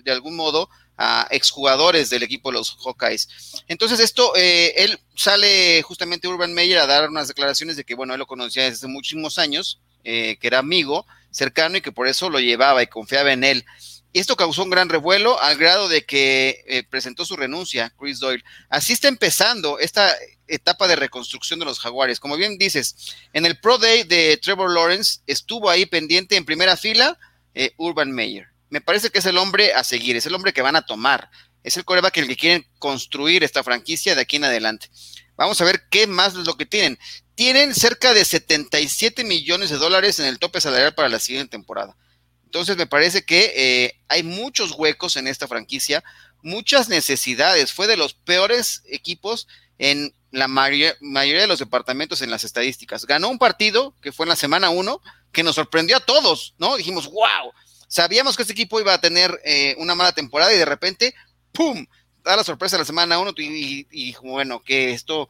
[0.05, 3.63] de, algún modo a exjugadores del equipo de los Hawkeyes.
[3.67, 8.13] Entonces esto, eh, él sale justamente Urban Meyer a dar unas declaraciones de que, bueno,
[8.13, 12.31] él lo conocía desde muchísimos años, eh, que era amigo cercano y que por eso
[12.31, 13.65] lo llevaba y confiaba en él.
[14.13, 18.21] Y esto causó un gran revuelo al grado de que eh, presentó su renuncia, Chris
[18.21, 18.45] Doyle.
[18.69, 20.15] Así está empezando esta
[20.47, 22.21] etapa de reconstrucción de los Jaguares.
[22.21, 26.77] Como bien dices, en el Pro Day de Trevor Lawrence estuvo ahí pendiente en primera
[26.77, 27.19] fila
[27.55, 28.47] eh, Urban Meyer.
[28.71, 31.29] Me parece que es el hombre a seguir, es el hombre que van a tomar.
[31.65, 34.91] Es el coreback el que quieren construir esta franquicia de aquí en adelante.
[35.37, 36.99] Vamos a ver qué más es lo que tienen.
[37.35, 41.97] Tienen cerca de 77 millones de dólares en el tope salarial para la siguiente temporada.
[42.45, 46.05] Entonces me parece que eh, hay muchos huecos en esta franquicia,
[46.43, 47.73] muchas necesidades.
[47.73, 53.07] Fue de los peores equipos en la mayoría, de los departamentos en las estadísticas.
[53.07, 55.01] Ganó un partido que fue en la semana 1
[55.33, 56.77] que nos sorprendió a todos, ¿no?
[56.77, 57.53] Dijimos, wow,
[57.89, 61.15] sabíamos que este equipo iba a tener eh, una mala temporada y de repente,
[61.53, 61.87] ¡pum!
[62.23, 65.29] Da la sorpresa la semana 1 y, y, bueno, que esto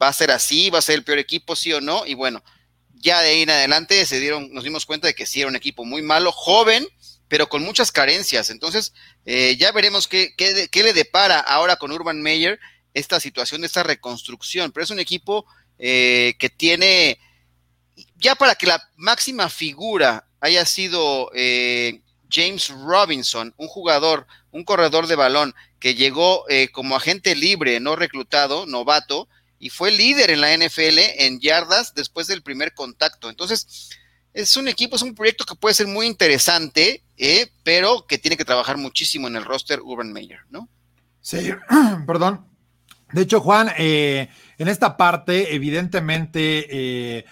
[0.00, 2.42] va a ser así, va a ser el peor equipo, sí o no, y bueno,
[3.04, 5.56] ya de ahí en adelante se dieron, nos dimos cuenta de que sí era un
[5.56, 6.86] equipo muy malo, joven,
[7.28, 8.48] pero con muchas carencias.
[8.48, 8.94] Entonces,
[9.26, 12.58] eh, ya veremos qué, qué, le depara ahora con Urban Meyer
[12.94, 14.72] esta situación, esta reconstrucción.
[14.72, 15.44] Pero es un equipo
[15.78, 17.18] eh, que tiene,
[18.16, 25.06] ya para que la máxima figura haya sido eh, James Robinson, un jugador, un corredor
[25.06, 29.28] de balón que llegó como agente libre, no reclutado, novato,
[29.64, 33.30] y fue líder en la NFL en yardas después del primer contacto.
[33.30, 33.88] Entonces,
[34.34, 38.36] es un equipo, es un proyecto que puede ser muy interesante, eh, pero que tiene
[38.36, 40.68] que trabajar muchísimo en el roster Urban Meyer, ¿no?
[41.22, 41.50] Sí,
[42.06, 42.46] perdón.
[43.14, 47.24] De hecho, Juan, eh, en esta parte, evidentemente, eh,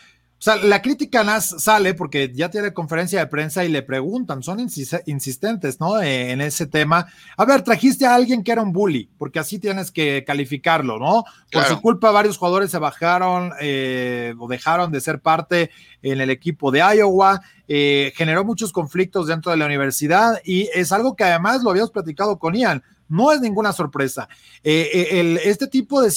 [0.43, 4.59] o sea, la crítica sale porque ya tiene conferencia de prensa y le preguntan, son
[4.59, 6.03] insistentes, ¿no?
[6.03, 7.07] Eh, en ese tema.
[7.37, 11.23] A ver, trajiste a alguien que era un bully, porque así tienes que calificarlo, ¿no?
[11.53, 15.71] Por su culpa, varios jugadores se bajaron eh, o dejaron de ser parte
[16.03, 17.41] en el equipo de Iowa.
[17.69, 21.93] Eh, generó muchos conflictos dentro de la universidad y es algo que además lo habíamos
[21.93, 22.83] platicado con Ian
[23.13, 24.29] no es ninguna sorpresa.
[24.65, 26.11] Eh, eh, este tipo de,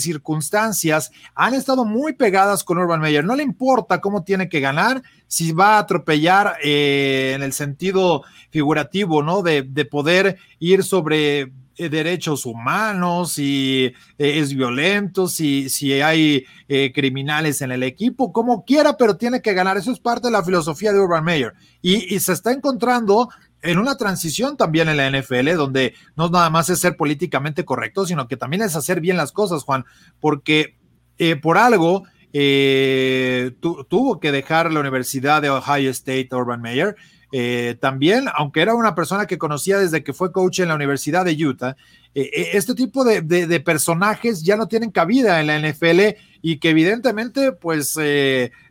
[0.00, 3.24] circunstancias han estado muy pegadas con Urban Meyer.
[3.24, 8.24] No le importa cómo tiene que ganar, si va a atropellar eh, en el sentido
[8.50, 9.42] figurativo, ¿no?
[9.42, 16.44] De, poder ir sobre derechos humanos, si es violento, si, si hay
[16.92, 19.78] criminales en el equipo, como quiera, pero tiene que ganar.
[19.78, 21.54] Eso es parte de la filosofía de Urban Meyer.
[21.80, 23.30] y se está encontrando
[23.62, 28.06] en una transición también en la NFL, donde no nada más es ser políticamente correcto,
[28.06, 29.84] sino que también es hacer bien las cosas, Juan,
[30.18, 30.76] porque
[31.18, 36.96] eh, por algo eh, tuvo que dejar la Universidad de Ohio State, Urban Meyer.
[37.32, 41.24] Eh, también, aunque era una persona que conocía desde que fue coach en la Universidad
[41.24, 41.76] de Utah,
[42.12, 47.96] este tipo de, personajes ya no tienen cabida en la NFL y que evidentemente, pues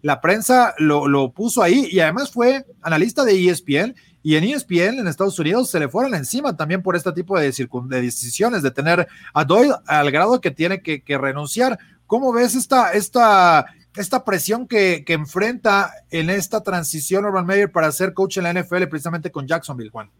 [0.01, 4.99] la prensa lo, lo puso ahí y además fue analista de ESPN y en ESPN
[4.99, 8.71] en Estados Unidos se le fueron encima también por este tipo de, de decisiones, de
[8.71, 11.79] tener a Doyle al grado que tiene que, renunciar.
[12.05, 18.13] ¿Cómo ves esta, esta, esta presión que, enfrenta en esta transición Urban Meyer para ser
[18.13, 20.11] coach en la NFL precisamente con Jacksonville, Juan?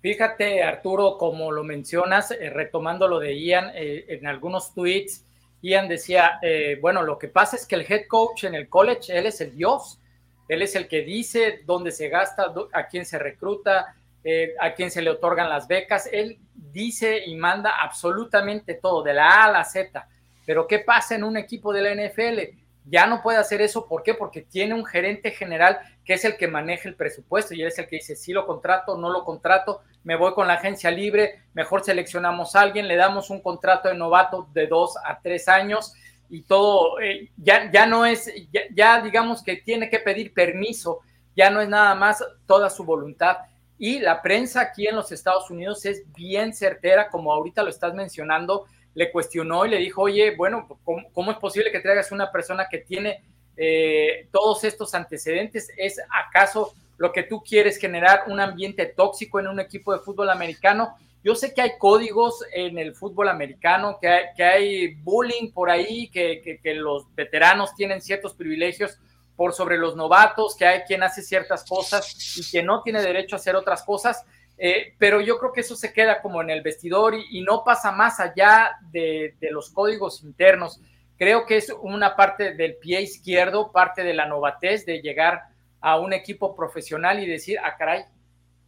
[0.00, 5.24] Fíjate, Arturo, como lo mencionas, eh, retomando lo de Ian, eh, en algunos tweets,
[5.62, 9.16] Ian decía, eh, bueno, lo que pasa es que el head coach en el college,
[9.16, 10.00] él es el dios
[10.48, 14.90] él es el que dice dónde se gasta, a quién se recluta, eh, a quién
[14.90, 16.08] se le otorgan las becas.
[16.12, 20.08] Él dice y manda absolutamente todo, de la A a la Z.
[20.44, 22.62] Pero ¿qué pasa en un equipo de la NFL?
[22.84, 23.86] ya no puede hacer eso.
[23.86, 24.14] ¿Por qué?
[24.14, 27.78] Porque tiene un gerente general que es el que maneja el presupuesto y él es
[27.78, 31.42] el que dice, si lo contrato, no lo contrato, me voy con la agencia libre,
[31.54, 35.94] mejor seleccionamos a alguien, le damos un contrato de novato de dos a tres años
[36.32, 38.32] y todo, eh, ya, ya no es,
[38.74, 41.00] ya, digamos que tiene que pedir permiso,
[41.36, 43.36] ya no es nada más toda su voluntad.
[43.78, 47.92] Y la prensa aquí en los Estados Unidos es bien certera, como ahorita lo estás
[47.92, 48.64] mencionando,
[48.94, 50.66] le cuestionó y le dijo, oye, bueno,
[51.12, 53.22] ¿cómo, es posible que traigas una persona que tiene
[53.58, 55.70] eh, todos estos antecedentes?
[55.76, 60.30] ¿Es acaso lo que tú quieres generar un ambiente tóxico en un equipo de fútbol
[60.30, 60.96] americano?
[61.24, 65.70] Yo sé que hay códigos en el fútbol americano, que hay, que hay bullying por
[65.70, 68.98] ahí, que, que los veteranos tienen ciertos privilegios
[69.36, 73.36] por sobre los novatos, que hay quien hace ciertas cosas y que no tiene derecho
[73.36, 74.24] a hacer otras cosas
[74.64, 77.90] eh, pero yo creo que eso se queda como en el vestidor y, no pasa
[77.90, 80.80] más allá de, los códigos internos.
[81.16, 85.42] Creo que es una parte del pie izquierdo, parte de la novatez de llegar
[85.80, 88.04] a un equipo profesional y decir, ah, caray,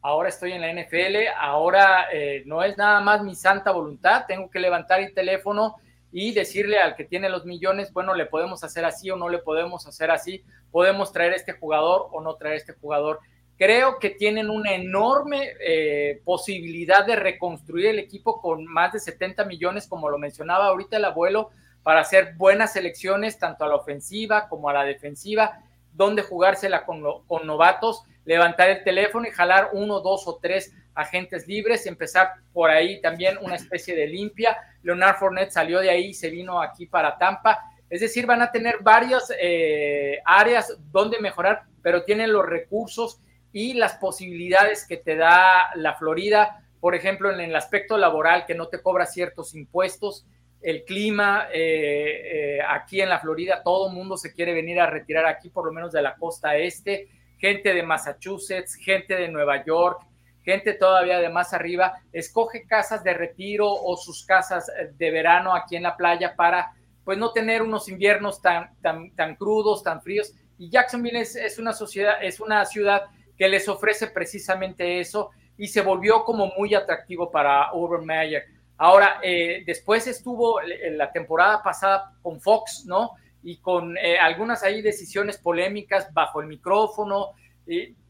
[0.05, 4.51] ahora estoy en la NFL, ahora eh, no es nada más mi santa voluntad, tengo
[4.51, 5.77] que levantar el teléfono
[6.13, 9.39] y decirle al que tiene los millones, bueno, le podemos hacer así o no le
[9.39, 13.21] podemos hacer así, podemos traer este jugador o no traer este jugador.
[13.57, 19.47] Creo que tienen una enorme eh, posibilidad de reconstruir el equipo con más de 70
[19.47, 21.49] millones, como lo mencionaba ahorita el abuelo,
[21.83, 25.63] para hacer buenas selecciones tanto a la ofensiva como a la defensiva,
[25.95, 31.47] donde jugársela con, con novatos, levantar el teléfono y jalar uno, dos o tres agentes
[31.47, 34.57] libres, empezar por ahí también una especie de limpia.
[34.83, 37.61] Leonard Fournette salió de ahí y se vino aquí para Tampa.
[37.91, 43.21] Es decir, van a tener varias eh, áreas donde mejorar, pero tienen los recursos
[43.53, 48.55] y las posibilidades que te da la Florida, por ejemplo, en el aspecto laboral, que
[48.55, 50.27] no te cobra ciertos impuestos,
[50.61, 55.27] el clima, eh, eh, aquí en la Florida, todo mundo se quiere venir a retirar
[55.27, 57.09] aquí, por lo menos de la costa este,
[57.45, 60.01] gente de Massachusetts, gente de Nueva York,
[60.43, 65.77] gente todavía de más arriba, escoge casas de retiro o sus casas de verano aquí
[65.77, 66.73] en la playa para
[67.05, 70.33] pues no tener unos inviernos tan, tan, tan crudos, tan fríos.
[70.57, 73.03] Y Jacksonville es, una sociedad, es una ciudad
[73.37, 75.29] que les ofrece precisamente eso
[75.59, 78.45] y se volvió como muy atractivo para Urban Meyer.
[78.79, 83.11] Ahora, eh, después estuvo en la temporada pasada con Fox, ¿no?
[83.45, 87.33] Y con eh, algunas ahí decisiones polémicas bajo el micrófono.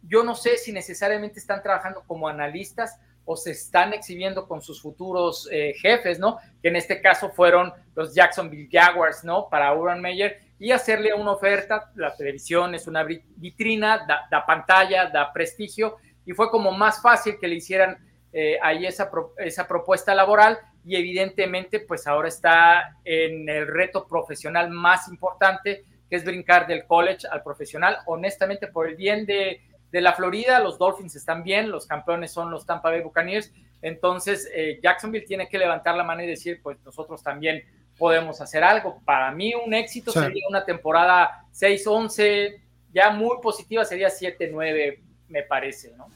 [0.02, 4.80] yo no sé si necesariamente están trabajando como analistas o se están exhibiendo con sus
[4.80, 6.38] futuros eh, jefes, ¿no?
[6.62, 9.48] Que en este caso fueron los Jacksonville Jaguars, ¿no?
[9.48, 11.90] Para Urban Meyer y hacerle una oferta.
[11.94, 17.48] La televisión es una vitrina, da, pantalla, da prestigio y fue como más fácil que
[17.48, 17.98] le hicieran
[18.32, 24.70] eh, ahí esa, esa propuesta laboral y evidentemente pues ahora está en el reto profesional
[24.70, 27.98] más importante que es brincar del college al profesional.
[28.06, 32.50] Honestamente, por el bien de, de la Florida, los Dolphins están bien, los campeones son
[32.50, 36.78] los Tampa Bay Buccaneers, entonces eh, Jacksonville tiene que levantar la mano y decir, pues
[36.84, 37.64] nosotros también
[37.98, 39.00] podemos hacer algo.
[39.04, 42.60] Para mí un éxito sería una temporada 6-11,
[42.92, 46.08] ya muy positiva sería 7-9, me parece, ¿no?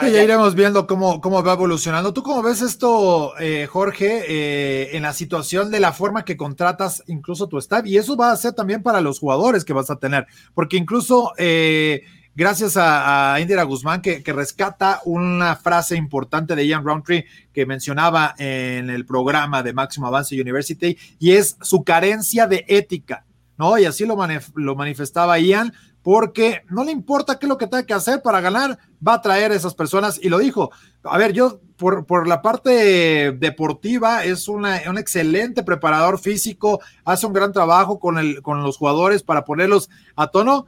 [0.00, 2.12] Sí, ya iremos viendo cómo, cómo va evolucionando.
[2.12, 7.02] ¿Tú cómo ves esto, eh, Jorge, eh, en la situación de la forma que contratas
[7.06, 7.86] incluso tu staff?
[7.86, 11.32] Y eso va a ser también para los jugadores que vas a tener, porque incluso
[11.38, 12.02] eh,
[12.34, 18.90] gracias a, Indira Guzmán que, rescata una frase importante de Ian Roundtree que mencionaba en
[18.90, 23.24] el programa de Máximo Avance University y es su carencia de ética,
[23.56, 23.78] ¿no?
[23.78, 24.16] Y así lo,
[24.56, 25.72] lo manifestaba Ian
[26.06, 29.20] porque no le importa qué es lo que tenga que hacer para ganar, va a
[29.20, 30.70] traer a esas personas y lo dijo.
[31.02, 37.26] A ver, yo por, por la parte deportiva es una, un excelente preparador físico, hace
[37.26, 40.66] un gran trabajo con, el, con los jugadores para ponerlos a tono.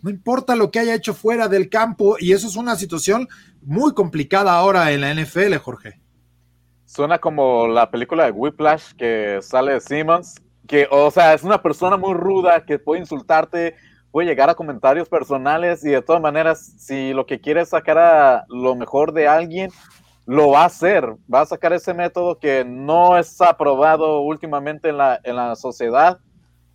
[0.00, 3.28] No importa lo que haya hecho fuera del campo y eso es una situación
[3.60, 6.00] muy complicada ahora en la NFL, Jorge.
[6.86, 10.36] Suena como la película de Whiplash que sale Simmons,
[10.66, 13.74] que, o sea, es una persona muy ruda que puede insultarte
[14.10, 17.98] puede llegar a comentarios personales y de todas maneras, si lo que quiere es sacar
[17.98, 19.70] a lo mejor de alguien,
[20.26, 24.98] lo va a hacer, va a sacar ese método que no es aprobado últimamente en
[24.98, 26.18] la, en la sociedad,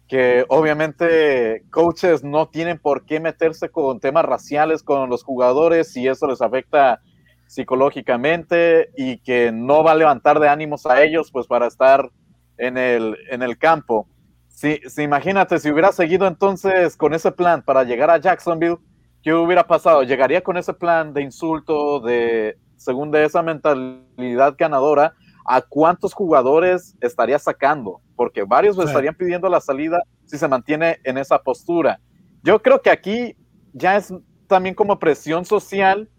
[0.08, 6.08] que obviamente coaches no tienen por qué meterse con temas raciales con los jugadores y
[6.08, 7.02] eso les afecta
[7.48, 12.10] psicológicamente y que no va a levantar de ánimos a ellos pues para estar
[12.58, 14.08] en el, en el campo.
[14.54, 18.78] Sí, imagínate, si hubiera seguido entonces con ese plan para llegar a Jacksonville,
[19.24, 20.04] ¿qué hubiera pasado?
[20.04, 26.96] Llegaría con ese plan de insulto, de, según de esa mentalidad ganadora, ¿a cuántos jugadores
[27.02, 28.00] estaría sacando?
[28.16, 32.00] Porque varios estarían pidiendo la salida si se mantiene en esa postura.
[32.44, 33.36] Yo creo que aquí
[33.74, 34.14] ya es
[34.48, 36.10] también como presión social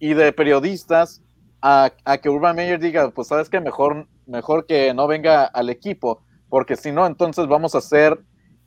[0.00, 1.22] y de periodistas
[1.62, 6.23] a, que Urban Meyer diga, pues sabes que mejor, mejor que no venga al equipo,
[6.54, 8.16] porque si no, entonces vamos a ser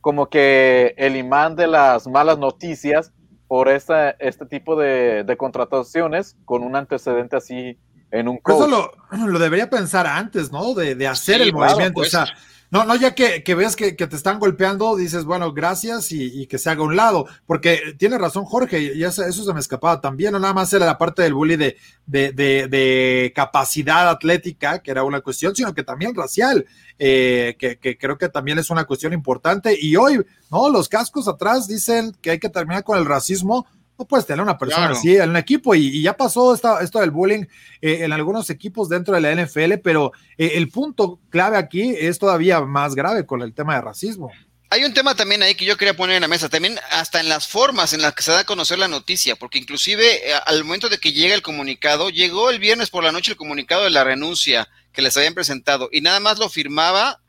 [0.02, 3.14] como que el imán de las malas noticias
[3.48, 7.80] por esta, este tipo de, contrataciones con un antecedente así
[8.12, 8.68] en un coach.
[8.68, 8.92] Eso
[9.28, 10.74] lo, debería pensar antes, ¿no?
[10.74, 12.02] De, hacer el movimiento.
[12.02, 12.34] O sea, pues.
[12.70, 16.58] No, no, ya que, que ves que, te están golpeando, dices, bueno, gracias y, que
[16.58, 20.40] se haga un lado, porque tiene razón Jorge, y eso, se me escapaba también, no
[20.40, 25.22] nada más era la parte del bully de, de, de, capacidad atlética, que era una
[25.22, 26.66] cuestión, sino que también racial,
[27.00, 29.78] eh, que, que, creo que también es una cuestión importante.
[29.80, 30.70] Y hoy, ¿no?
[30.70, 33.66] Los cascos atrás dicen que hay que terminar con el racismo,
[33.98, 37.46] no puedes tener una persona así en un equipo y, ya pasó esto del bullying
[37.82, 42.20] eh, en algunos equipos dentro de la NFL, pero eh, el punto clave aquí es
[42.20, 44.32] todavía más grave con el tema de racismo.
[44.70, 47.30] Hay un tema también ahí que yo quería poner en la mesa, también hasta en
[47.30, 50.64] las formas en las que se da a conocer la noticia, porque inclusive eh, al
[50.64, 53.90] momento de que llega el comunicado, llegó el viernes por la noche el comunicado de
[53.90, 57.22] la renuncia que les habían presentado y nada más lo firmaba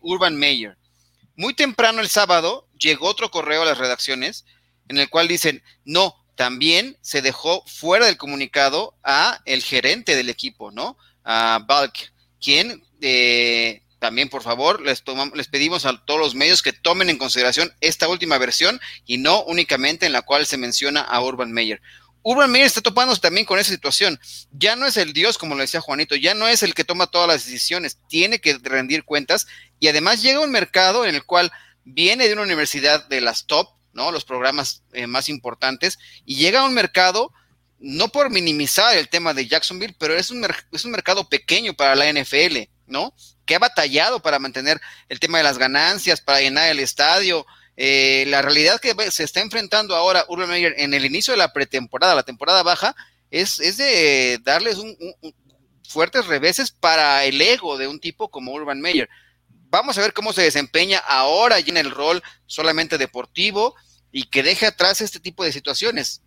[0.00, 0.76] Urban Meyer.
[1.36, 4.44] Muy temprano el sábado llegó otro correo a las redacciones
[4.92, 10.28] en el cual dicen, no, también se dejó fuera del comunicado a el gerente del
[10.28, 10.96] equipo, ¿no?
[11.24, 15.02] A Balk, quien eh, también, por favor, les,
[15.34, 19.44] les pedimos a todos los medios que tomen en consideración esta última versión y no
[19.44, 21.80] únicamente en la cual se menciona a Urban Meyer.
[22.22, 24.20] Urban Meyer está topándose también con esa situación.
[24.52, 27.06] Ya no es el Dios, como lo decía Juanito, ya no es el que toma
[27.08, 29.46] todas las decisiones, tiene que rendir cuentas
[29.80, 31.50] y además llega un mercado en el cual
[31.84, 34.10] viene de una universidad de las top, ¿no?
[34.10, 37.32] Los programas eh, más importantes, y llega a un mercado,
[37.78, 41.94] no por minimizar el tema de Jacksonville, pero es un, es un mercado pequeño para
[41.94, 43.14] la NFL, ¿no?
[43.44, 47.44] Que ha batallado para mantener el tema de las ganancias, para llenar el estadio.
[47.76, 51.52] Eh, la realidad que se está enfrentando ahora Urban Meyer en el inicio de la
[51.52, 52.94] pretemporada, la temporada baja,
[53.30, 54.96] es, es de darles un,
[55.88, 59.08] fuertes reveses para el ego de un tipo como Urban Meyer
[59.72, 63.74] vamos a ver cómo se desempeña ahora y en el rol solamente deportivo
[64.12, 66.20] y que deje atrás este tipo de situaciones.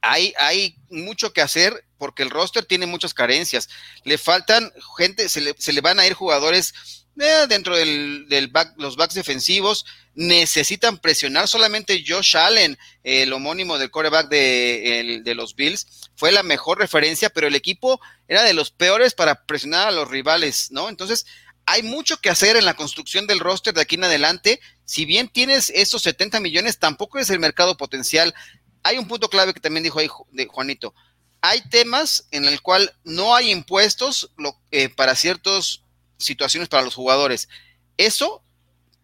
[0.00, 3.68] Hay, mucho que hacer porque el roster tiene muchas carencias.
[4.04, 5.40] Le faltan gente, se
[5.72, 6.72] le, van a ir jugadores
[7.20, 9.84] eh, dentro del, del back, los backs defensivos.
[10.14, 16.08] Necesitan presionar solamente Josh Allen, el homónimo del coreback de, de los Bills.
[16.14, 20.08] Fue la mejor referencia, pero el equipo era de los peores para presionar a los
[20.08, 20.88] rivales, ¿no?
[20.88, 21.26] Entonces,
[21.70, 24.60] hay mucho que hacer en la construcción del roster de aquí en adelante.
[24.84, 28.34] Si bien tienes esos 70 millones, tampoco es el mercado potencial.
[28.82, 30.08] Hay un punto clave que también dijo ahí
[30.48, 30.94] Juanito.
[31.40, 34.32] Hay temas en el cual no hay impuestos
[34.72, 35.84] eh, para ciertas
[36.18, 37.48] situaciones para los jugadores.
[37.96, 38.42] Eso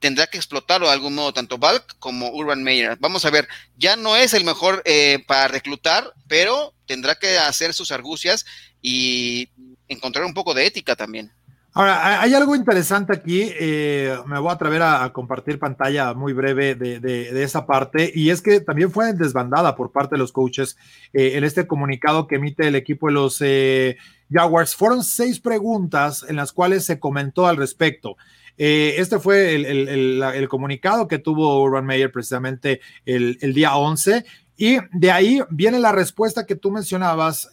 [0.00, 2.96] tendrá que explotarlo de algún modo, tanto Valk como Urban Meyer.
[2.98, 3.46] Vamos a ver,
[3.76, 8.44] ya no es el mejor eh, para reclutar, pero tendrá que hacer sus argucias
[8.82, 9.50] y
[9.86, 11.32] encontrar un poco de ética también.
[11.78, 16.74] Ahora, hay algo interesante aquí, eh, me voy a atrever a, compartir pantalla muy breve
[16.74, 20.78] de, esa parte, y es que también fue desbandada por parte de los coaches
[21.12, 23.98] eh, en este comunicado que emite el equipo de los eh,
[24.32, 24.74] Jaguars.
[24.74, 28.16] Fueron seis preguntas en las cuales se comentó al respecto.
[28.56, 34.24] este fue el, comunicado que tuvo Urban Meyer precisamente el, día 11.
[34.56, 37.50] Y de ahí viene la respuesta que tú mencionabas,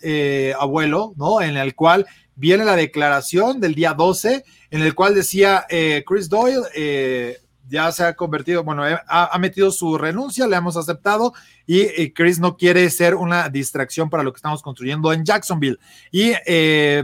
[0.58, 1.42] abuelo, ¿no?
[1.42, 6.30] En el cual viene la declaración del día 12, en el cual decía eh, Chris
[6.30, 7.38] Doyle, eh,
[7.70, 11.34] ya se ha convertido, bueno, eh, ha, metido su renuncia, le hemos aceptado
[11.66, 15.80] y, Chris no quiere ser una distracción para lo que estamos construyendo en Jacksonville.
[16.12, 16.34] Y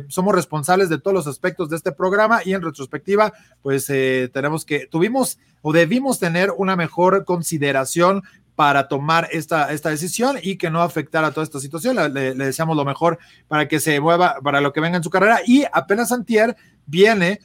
[0.09, 4.85] somos responsables de todos los aspectos de este programa y en retrospectiva, pues tenemos que,
[4.87, 8.23] tuvimos o debimos tener una mejor consideración
[8.59, 11.95] para tomar esta, esta decisión y que no afectara toda esta situación.
[12.13, 15.39] Le, deseamos lo mejor para que se mueva, para lo que venga en su carrera.
[15.47, 17.39] Y apenas Antier viene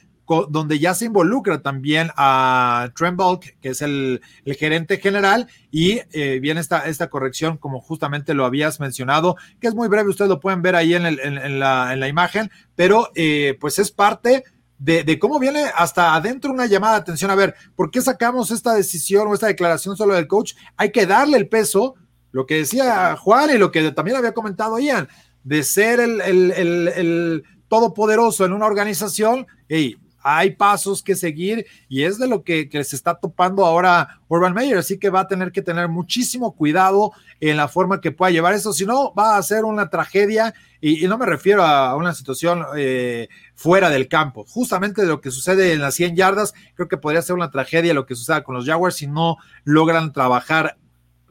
[0.49, 3.17] donde ya se involucra también a Trent
[3.61, 4.21] que es el,
[4.59, 9.75] gerente general, y eh, viene esta, esta corrección, como justamente lo habías mencionado, que es
[9.75, 13.55] muy breve, ustedes lo pueden ver ahí en, en, la, en la, imagen, pero eh,
[13.61, 14.43] pues es parte
[14.85, 17.31] de, cómo viene hasta adentro una llamada de atención.
[17.31, 20.53] A ver, ¿por qué sacamos esta decisión o esta declaración solo del coach?
[20.77, 21.95] Hay que darle el peso,
[22.31, 25.07] lo que decía Juan y lo que también había comentado Ian,
[25.43, 29.47] de ser el, el, el, todopoderoso en una organización.
[29.67, 29.97] y
[30.27, 34.79] hay pasos que seguir y es de lo que, se está topando ahora Urban Meyer,
[34.79, 38.55] así que va a tener que tener muchísimo cuidado en la forma que pueda llevar
[38.55, 42.65] eso, si no va a ser una tragedia y, no me refiero a una situación
[42.75, 46.97] eh, fuera del campo, justamente de lo que sucede en las 100 yardas, creo que
[46.97, 50.75] podría ser una tragedia lo que suceda con los Jaguars si no logran trabajar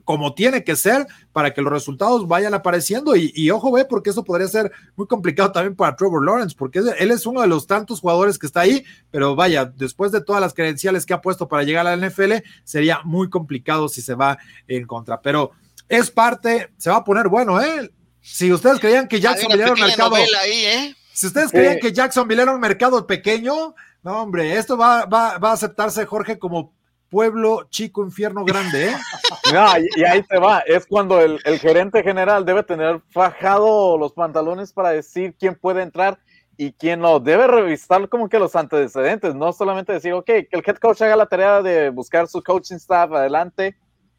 [0.04, 3.16] como tiene que ser para que los resultados vayan apareciendo.
[3.16, 7.10] Y, ojo, ve, porque eso podría ser muy complicado también para Trevor Lawrence, porque él
[7.10, 10.54] es uno de los tantos jugadores que está ahí, pero vaya, después de todas las
[10.54, 12.34] credenciales que ha puesto para llegar a la NFL,
[12.64, 14.38] sería muy complicado si se va
[14.68, 15.20] en contra.
[15.20, 15.52] Pero
[15.88, 17.90] es parte, se va a poner bueno, ¿eh?
[18.20, 20.16] Si ustedes creían que Jackson era un mercado.
[20.16, 20.94] ¿eh?
[21.12, 25.50] Si ustedes creían que Jackson era un mercado pequeño, no, hombre, esto va, va, va
[25.50, 26.73] a aceptarse, Jorge, como
[27.14, 28.96] pueblo chico, infierno grande, ¿eh?
[29.52, 34.72] No, y, ahí te va, es cuando el, gerente general debe tener fajado los pantalones
[34.72, 36.18] para decir quién puede entrar
[36.56, 37.20] y quién no.
[37.20, 41.14] Debe revisar como que los antecedentes, no solamente decir, ok, que el head coach haga
[41.14, 43.76] la tarea de buscar su coaching staff adelante.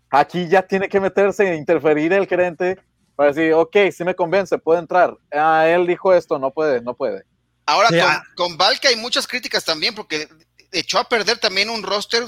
[0.09, 2.79] Aquí ya tiene que meterse e interferir el gerente
[3.17, 5.17] para decir, ok, si me convence, puede entrar.
[5.33, 7.25] Ah, él dijo esto, no puede, no puede.
[7.65, 8.23] Ahora, con, ah.
[8.37, 10.29] con Valka hay muchas críticas también, porque
[10.71, 12.23] echó a perder también un roster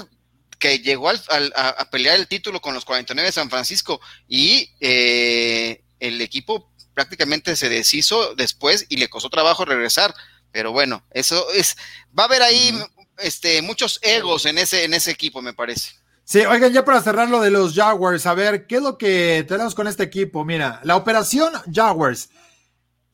[0.58, 6.20] que llegó a, pelear el título con los 49 de San Francisco y eh, el
[6.20, 10.14] equipo prácticamente se deshizo después y le costó trabajo regresar.
[10.50, 11.76] Pero bueno, eso es,
[12.18, 12.76] va a haber ahí
[13.18, 15.92] este, muchos egos en ese, en ese equipo, me parece.
[16.24, 19.44] Sí, oigan, ya para cerrar lo de los Jaguars, a ver, ¿qué es lo que
[19.48, 20.44] tenemos con este equipo?
[20.44, 22.30] Mira, la operación Jaguars.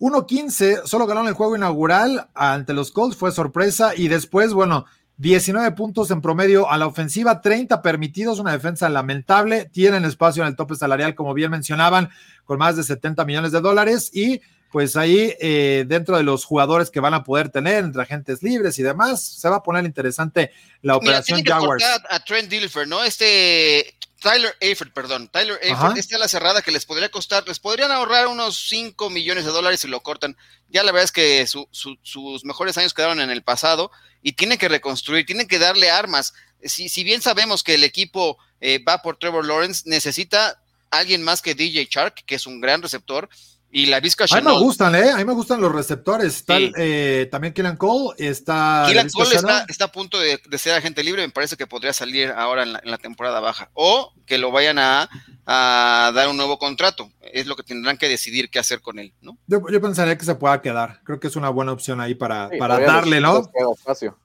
[0.01, 3.93] 1-15, solo ganaron el juego inaugural ante los Colts, fue sorpresa.
[3.97, 4.87] Y después, bueno,
[5.17, 10.49] 19 puntos en promedio a la ofensiva, 30 permitidos, una defensa lamentable, tienen espacio en
[10.49, 12.11] el tope salarial, como bien mencionaban,
[12.45, 14.41] con más de 70 millones de dólares y
[14.73, 18.77] pues ahí eh, dentro de los jugadores que van a poder tener entre agentes libres
[18.81, 20.51] y demás, se va a poner interesante
[20.83, 21.85] la operación Mira, Jaguars.
[22.11, 23.05] A Trent Dilfer, ¿no?
[23.05, 23.95] Este
[24.25, 28.27] Tyler Eifert, perdón, Tyler Eifert, esta la cerrada que les podría costar, les podrían ahorrar
[28.27, 30.35] unos 5 millones de dólares si lo cortan.
[30.71, 33.91] Ya la verdad es que sus mejores años quedaron en el pasado
[34.23, 36.33] y tiene que reconstruir, tiene que darle armas.
[36.63, 40.59] Si, si bien sabemos que el equipo eh, va por Trevor Lawrence, necesita
[40.91, 43.29] alguien más que DJ Shark, que es un gran receptor,
[43.77, 45.11] y la Vizca A mí me gustan, ¿eh?
[45.11, 46.37] A mí me gustan los receptores.
[46.37, 48.15] Está eh, también Killan Cole.
[48.19, 51.27] Está Killan Cole está, a punto de, ser agente libre.
[51.27, 53.71] Me parece que podría salir ahora en la, temporada baja.
[53.75, 55.11] O que lo vayan a,
[55.45, 57.11] dar un nuevo contrato.
[57.21, 59.37] Es lo que tendrán que decidir qué hacer con él, ¿no?
[59.49, 61.01] Yo, pensaría que se pueda quedar.
[61.03, 63.51] Creo que es una buena opción ahí para, para darle, ¿no?
[63.77, 64.17] Espacio.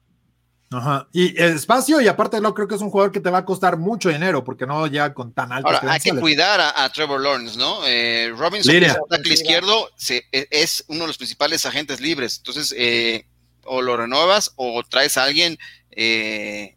[0.72, 1.08] Ajá.
[1.12, 3.44] Y el espacio, y aparte no creo que es un jugador que te va a
[3.44, 5.68] costar mucho dinero, porque no llega con tan alto.
[5.68, 7.84] Ahora, hay que cuidar a, Trevor Lawrence, ¿no?
[7.86, 12.36] Eh, Robinson, el tackle izquierdo, e, es uno de los principales agentes libres.
[12.36, 13.26] Entonces, eh,
[13.64, 15.58] o lo renuevas o traes a alguien
[15.90, 16.76] eh,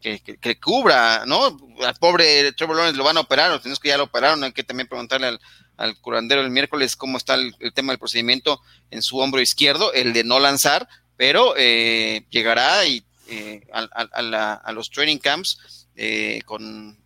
[0.00, 1.56] que, cubra, ¿no?
[1.86, 4.52] Al pobre Trevor Lawrence lo van a operar, o tenemos que ya lo operaron, hay
[4.52, 5.38] que también preguntarle
[5.76, 8.60] al, curandero el miércoles cómo está el, tema del procedimiento
[8.90, 15.18] en su hombro izquierdo, el de no lanzar, pero llegará y eh, a, los training
[15.18, 16.98] camps eh, con,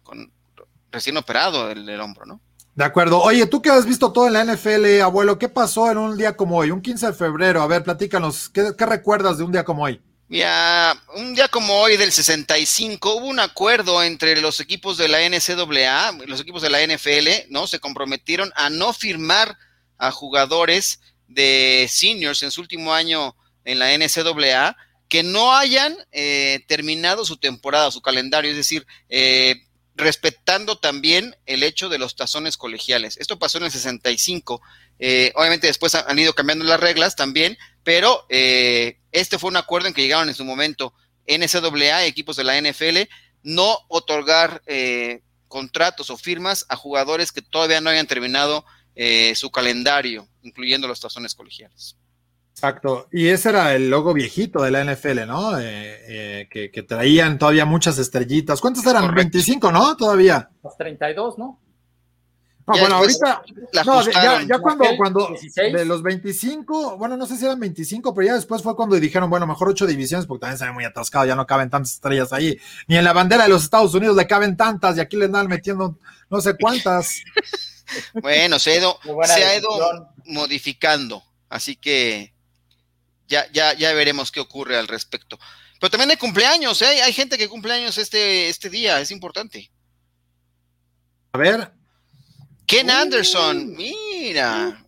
[0.90, 2.40] recién operado el, hombro, ¿no?
[2.74, 3.20] De acuerdo.
[3.20, 6.36] Oye, tú que has visto todo en la NFL, abuelo, ¿qué pasó en un día
[6.36, 7.60] como hoy, un 15 de febrero?
[7.60, 10.00] A ver, platícanos, ¿qué, recuerdas de un día como hoy?
[10.28, 15.18] Ya, un día como hoy del 65 hubo un acuerdo entre los equipos de la
[15.28, 17.66] NCAA, los equipos de la NFL, ¿no?
[17.66, 19.58] Se comprometieron a no firmar
[19.98, 24.76] a jugadores de seniors en su último año en la NCAA
[25.12, 29.56] que no hayan eh, terminado su temporada, su calendario, es decir, eh,
[29.94, 33.18] respetando también el hecho de los tazones colegiales.
[33.18, 34.62] Esto pasó en el 65.
[34.98, 39.92] Eh, obviamente después han ido cambiando las reglas también, pero este fue un acuerdo en
[39.92, 40.94] que llegaron en su momento
[41.26, 43.00] NCAA, equipos de la NFL,
[43.42, 44.62] no otorgar
[45.46, 48.64] contratos o firmas a jugadores que todavía no hayan terminado
[49.34, 51.96] su calendario, incluyendo los tazones colegiales.
[52.62, 53.08] Exacto.
[53.10, 55.58] Y ese era el logo viejito de la NFL, ¿no?
[55.58, 58.60] Eh, eh, que, traían todavía muchas estrellitas.
[58.60, 59.12] ¿Cuántos eran?
[59.12, 59.96] 25, ¿no?
[59.96, 60.48] Todavía.
[60.62, 61.58] Los 32, ¿no?
[62.64, 63.42] No, bueno, ahorita.
[63.84, 68.34] No, ya, cuando, cuando de los 25, bueno, no sé si eran 25, pero ya
[68.34, 71.34] después fue cuando dijeron, bueno, mejor ocho divisiones, porque también se ve muy atascado, ya
[71.34, 72.56] no caben tantas estrellas ahí.
[72.86, 75.48] Ni en la bandera de los Estados Unidos le caben tantas, y aquí le andan
[75.48, 75.98] metiendo
[76.30, 77.24] no sé cuántas.
[78.22, 78.96] bueno, se ha ido
[80.26, 82.31] modificando, así que
[83.32, 85.38] ya, ya, ya veremos qué ocurre al respecto.
[85.80, 87.02] Pero también hay cumpleaños, ¿eh?
[87.02, 89.70] Hay gente que cumple años este, este día, es importante.
[91.32, 91.72] A ver.
[92.66, 94.84] Ken Anderson, mira.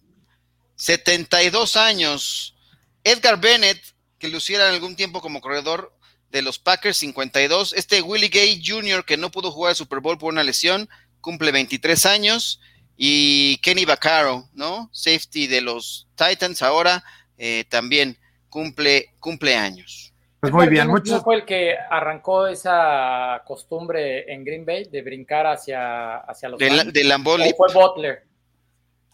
[0.77, 2.55] 72 años.
[3.03, 3.83] Edgar Bennett,
[4.19, 5.97] que luciera algún tiempo como corredor
[6.31, 7.73] de los Packers, 52.
[7.73, 10.91] Este Willie Gay Jr., que no pudo jugar el Super Bowl por una lesión,
[11.23, 12.61] cumple 23 años.
[12.95, 14.91] Y Kenny Vaccaro, ¿no?
[14.93, 17.03] Safety de los Titans ahora
[17.39, 18.19] eh, también
[18.55, 20.13] cumple, cumple años.
[20.39, 21.25] Pues muy bien, muchos.
[21.25, 26.61] fue el que arrancó esa costumbre en Green Bay de brincar hacia, hacia los.
[26.61, 28.23] De, la, de Fue Butler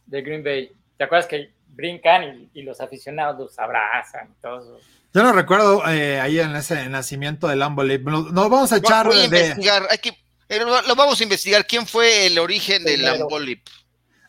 [0.05, 0.71] de Green Bay.
[0.99, 4.79] ¿Te acuerdas que brincan y, los aficionados los abrazan y todo eso?
[5.15, 9.07] Yo no recuerdo eh, ahí en ese nacimiento del Lambo Nos, vamos a echar.
[9.07, 10.11] Voy a investigar, hay que,
[10.49, 13.39] eh, lo vamos a investigar quién fue el origen del Lambo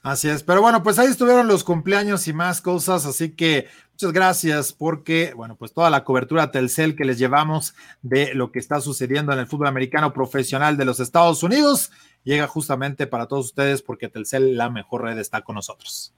[0.04, 3.68] Así es, pero bueno, pues ahí estuvieron los cumpleaños y más cosas, así que
[4.02, 8.58] muchas gracias porque, bueno, pues toda la cobertura Telcel que les llevamos de lo que
[8.58, 11.92] está sucediendo en el fútbol americano profesional de los Estados Unidos
[12.24, 16.16] llega justamente para todos ustedes porque Telcel, la mejor red, está con nosotros.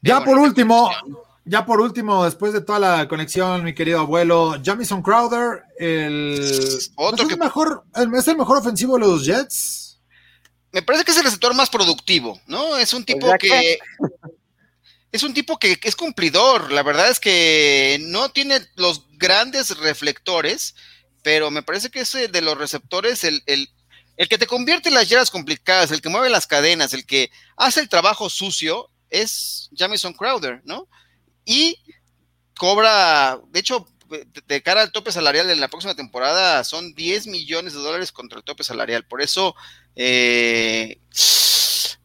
[0.00, 0.88] Ya por último,
[1.44, 6.40] ya por último, después de toda la conexión, mi querido abuelo, Jamison Crowder, el,
[6.94, 9.85] Otro ¿es, el mejor, es el mejor ofensivo de los Jets.
[10.72, 12.76] Me parece que es el receptor más productivo, ¿no?
[12.76, 13.78] Es un tipo que
[15.12, 16.72] es un tipo que es cumplidor.
[16.72, 20.74] La verdad es que no tiene los grandes reflectores,
[21.22, 23.70] pero me parece que es de los receptores el, el,
[24.16, 27.30] el que te convierte en las yardas complicadas, el que mueve las cadenas, el que
[27.56, 30.88] hace el trabajo sucio, es Jamison Crowder, ¿no?
[31.46, 31.78] y
[32.58, 37.72] cobra, de hecho, de cara al tope salarial de la próxima temporada son 10 millones
[37.72, 39.04] de dólares contra el tope salarial.
[39.04, 39.54] Por eso
[39.94, 40.98] eh,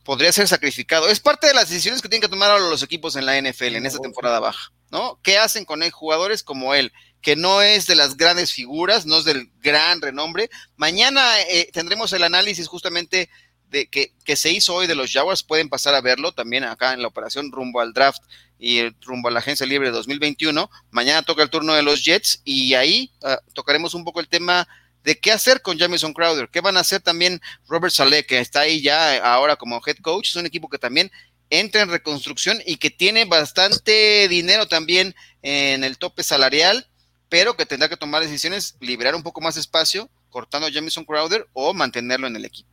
[0.04, 1.08] podría ser sacrificado.
[1.08, 3.76] Es parte de las decisiones que tienen que tomar ahora los equipos en la NFL
[3.76, 5.20] en esta temporada baja, ¿no?
[5.24, 5.92] ¿Qué hacen con él?
[5.92, 6.92] Jugadores como él,
[7.22, 10.50] que no es de las grandes figuras, no es del gran renombre.
[10.76, 13.30] Mañana eh, tendremos el análisis justamente
[13.70, 16.94] de que, que, se hizo hoy de los Jaguars, pueden pasar a verlo también acá
[16.94, 18.22] en la operación rumbo al draft
[18.62, 20.70] y rumbo a la agencia libre 2021.
[20.92, 24.68] Mañana toca el turno de los Jets y ahí ah, tocaremos un poco el tema
[25.04, 28.62] de qué hacer con Jamison Crowder, qué van a hacer también Robert Saleh, que está
[28.62, 31.12] ahí ya ahora como head coach, es un equipo que también
[31.50, 36.88] entra en reconstrucción y que tiene bastante dinero también en el tope salarial,
[37.30, 41.48] pero que tendrá que tomar decisiones, liberar un poco más espacio, cortando a Jamison Crowder
[41.54, 42.71] o mantenerlo en el equipo.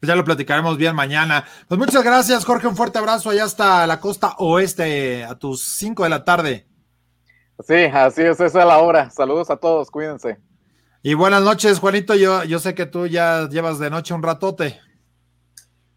[0.00, 1.44] Pues ya lo platicaremos bien mañana.
[1.68, 2.66] Pues muchas gracias, Jorge.
[2.66, 6.66] Un fuerte abrazo allá hasta la costa oeste a tus 5 de la tarde.
[7.66, 9.10] Sí, así es, esa es la hora.
[9.10, 10.38] Saludos a todos, cuídense.
[11.02, 12.14] Y buenas noches, Juanito.
[12.14, 14.80] Yo, yo sé que tú ya llevas de noche un ratote.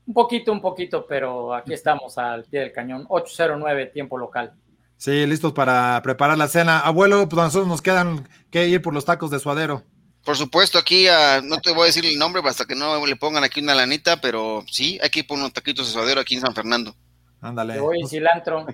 [0.06, 3.06] Un poquito, un poquito, pero aquí estamos al pie del cañón.
[3.08, 4.54] 809, tiempo local.
[4.98, 6.80] Sí, listos para preparar la cena.
[6.80, 9.84] Abuelo, pues nosotros nos quedan que ir por los tacos de suadero.
[10.24, 13.16] Por supuesto, aquí uh, no te voy a decir el nombre hasta que no le
[13.16, 16.36] pongan aquí una lanita, pero sí, hay que ir por unos taquitos de suadero aquí
[16.36, 16.96] en San Fernando.
[17.42, 17.74] Ándale.
[17.74, 18.66] Cebolla y cilantro.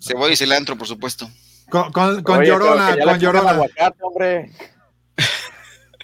[0.00, 1.30] Cebolla y cilantro, por supuesto.
[1.70, 3.50] Con, con, con llorona, con llorona.
[3.50, 4.52] Aguacate, hombre.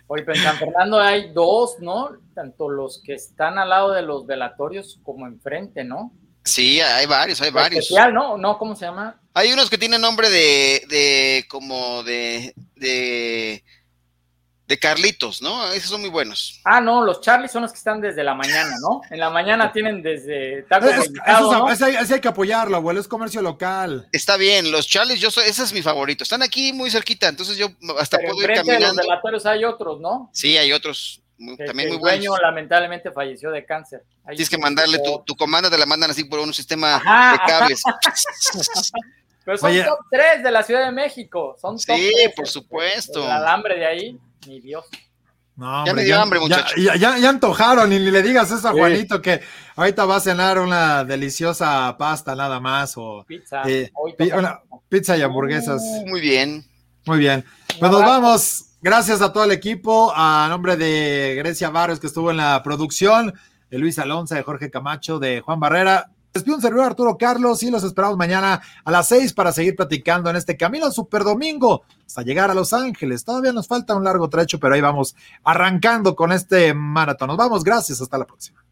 [0.06, 2.10] Oye, pero en San Fernando hay dos, ¿no?
[2.34, 6.12] Tanto los que están al lado de los velatorios como enfrente, ¿no?
[6.44, 7.84] Sí, hay varios, hay varios.
[7.86, 8.36] Especial, ¿no?
[8.36, 8.58] ¿No?
[8.58, 9.18] ¿Cómo se llama?
[9.32, 13.64] Hay unos que tienen nombre de, de como de, de
[14.66, 15.72] de Carlitos, ¿no?
[15.72, 16.60] Esos son muy buenos.
[16.64, 19.02] Ah, no, los Charlie son los que están desde la mañana, ¿no?
[19.10, 21.66] En la mañana tienen desde tacos es, ¿no?
[21.66, 24.08] hay que apoyarlo, abuelo, es comercio local.
[24.12, 26.24] Está bien, los Charlies, yo soy, ese es mi favorito.
[26.24, 29.02] Están aquí muy cerquita, entonces yo hasta puedo ir caminando.
[29.02, 30.30] De los hay otros, ¿no?
[30.32, 31.20] Sí, hay otros.
[31.66, 32.20] también muy buenos.
[32.20, 34.02] El dueño lamentablemente falleció de cáncer.
[34.28, 36.94] Tienes que mandarle tu, tu, comanda, te la mandan así por un sistema
[37.32, 37.82] de cables.
[39.44, 41.54] Pero son top 3 de la Ciudad de México.
[41.60, 43.22] Son top sí, por supuesto.
[43.22, 44.18] El alambre de ahí.
[44.46, 44.84] Mi Dios.
[45.56, 46.74] No, ya me dio hambre, muchachos.
[46.76, 49.40] Ya, ya, antojaron, y le digas eso a Juanito que
[49.76, 53.92] ahorita va a cenar una deliciosa pasta nada más o pizza, eh,
[54.88, 55.80] pizza y hamburguesas.
[55.80, 56.64] Uh, muy bien.
[57.06, 57.44] Muy bien.
[57.78, 58.64] Pues nos vamos.
[58.82, 63.32] Gracias a todo el equipo, a nombre de Grecia Barrios que estuvo en la producción,
[63.70, 66.10] de Luis Alonso, de Jorge Camacho, de Juan Barrera.
[66.34, 70.28] Despido un servidor Arturo Carlos y los esperamos mañana a las seis para seguir platicando
[70.28, 73.24] en este camino al Super Domingo hasta llegar a Los Ángeles.
[73.24, 77.28] Todavía nos falta un largo trecho, pero ahí vamos arrancando con este maratón.
[77.28, 78.64] Nos vamos, gracias, hasta la próxima.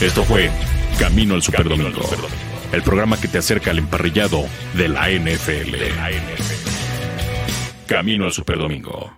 [0.00, 0.50] Esto fue
[0.98, 2.00] Camino al Super Domingo,
[2.72, 4.46] el programa que te acerca al emparrillado
[4.78, 5.74] de la NFL.
[7.86, 9.12] Camino al Super Domingo.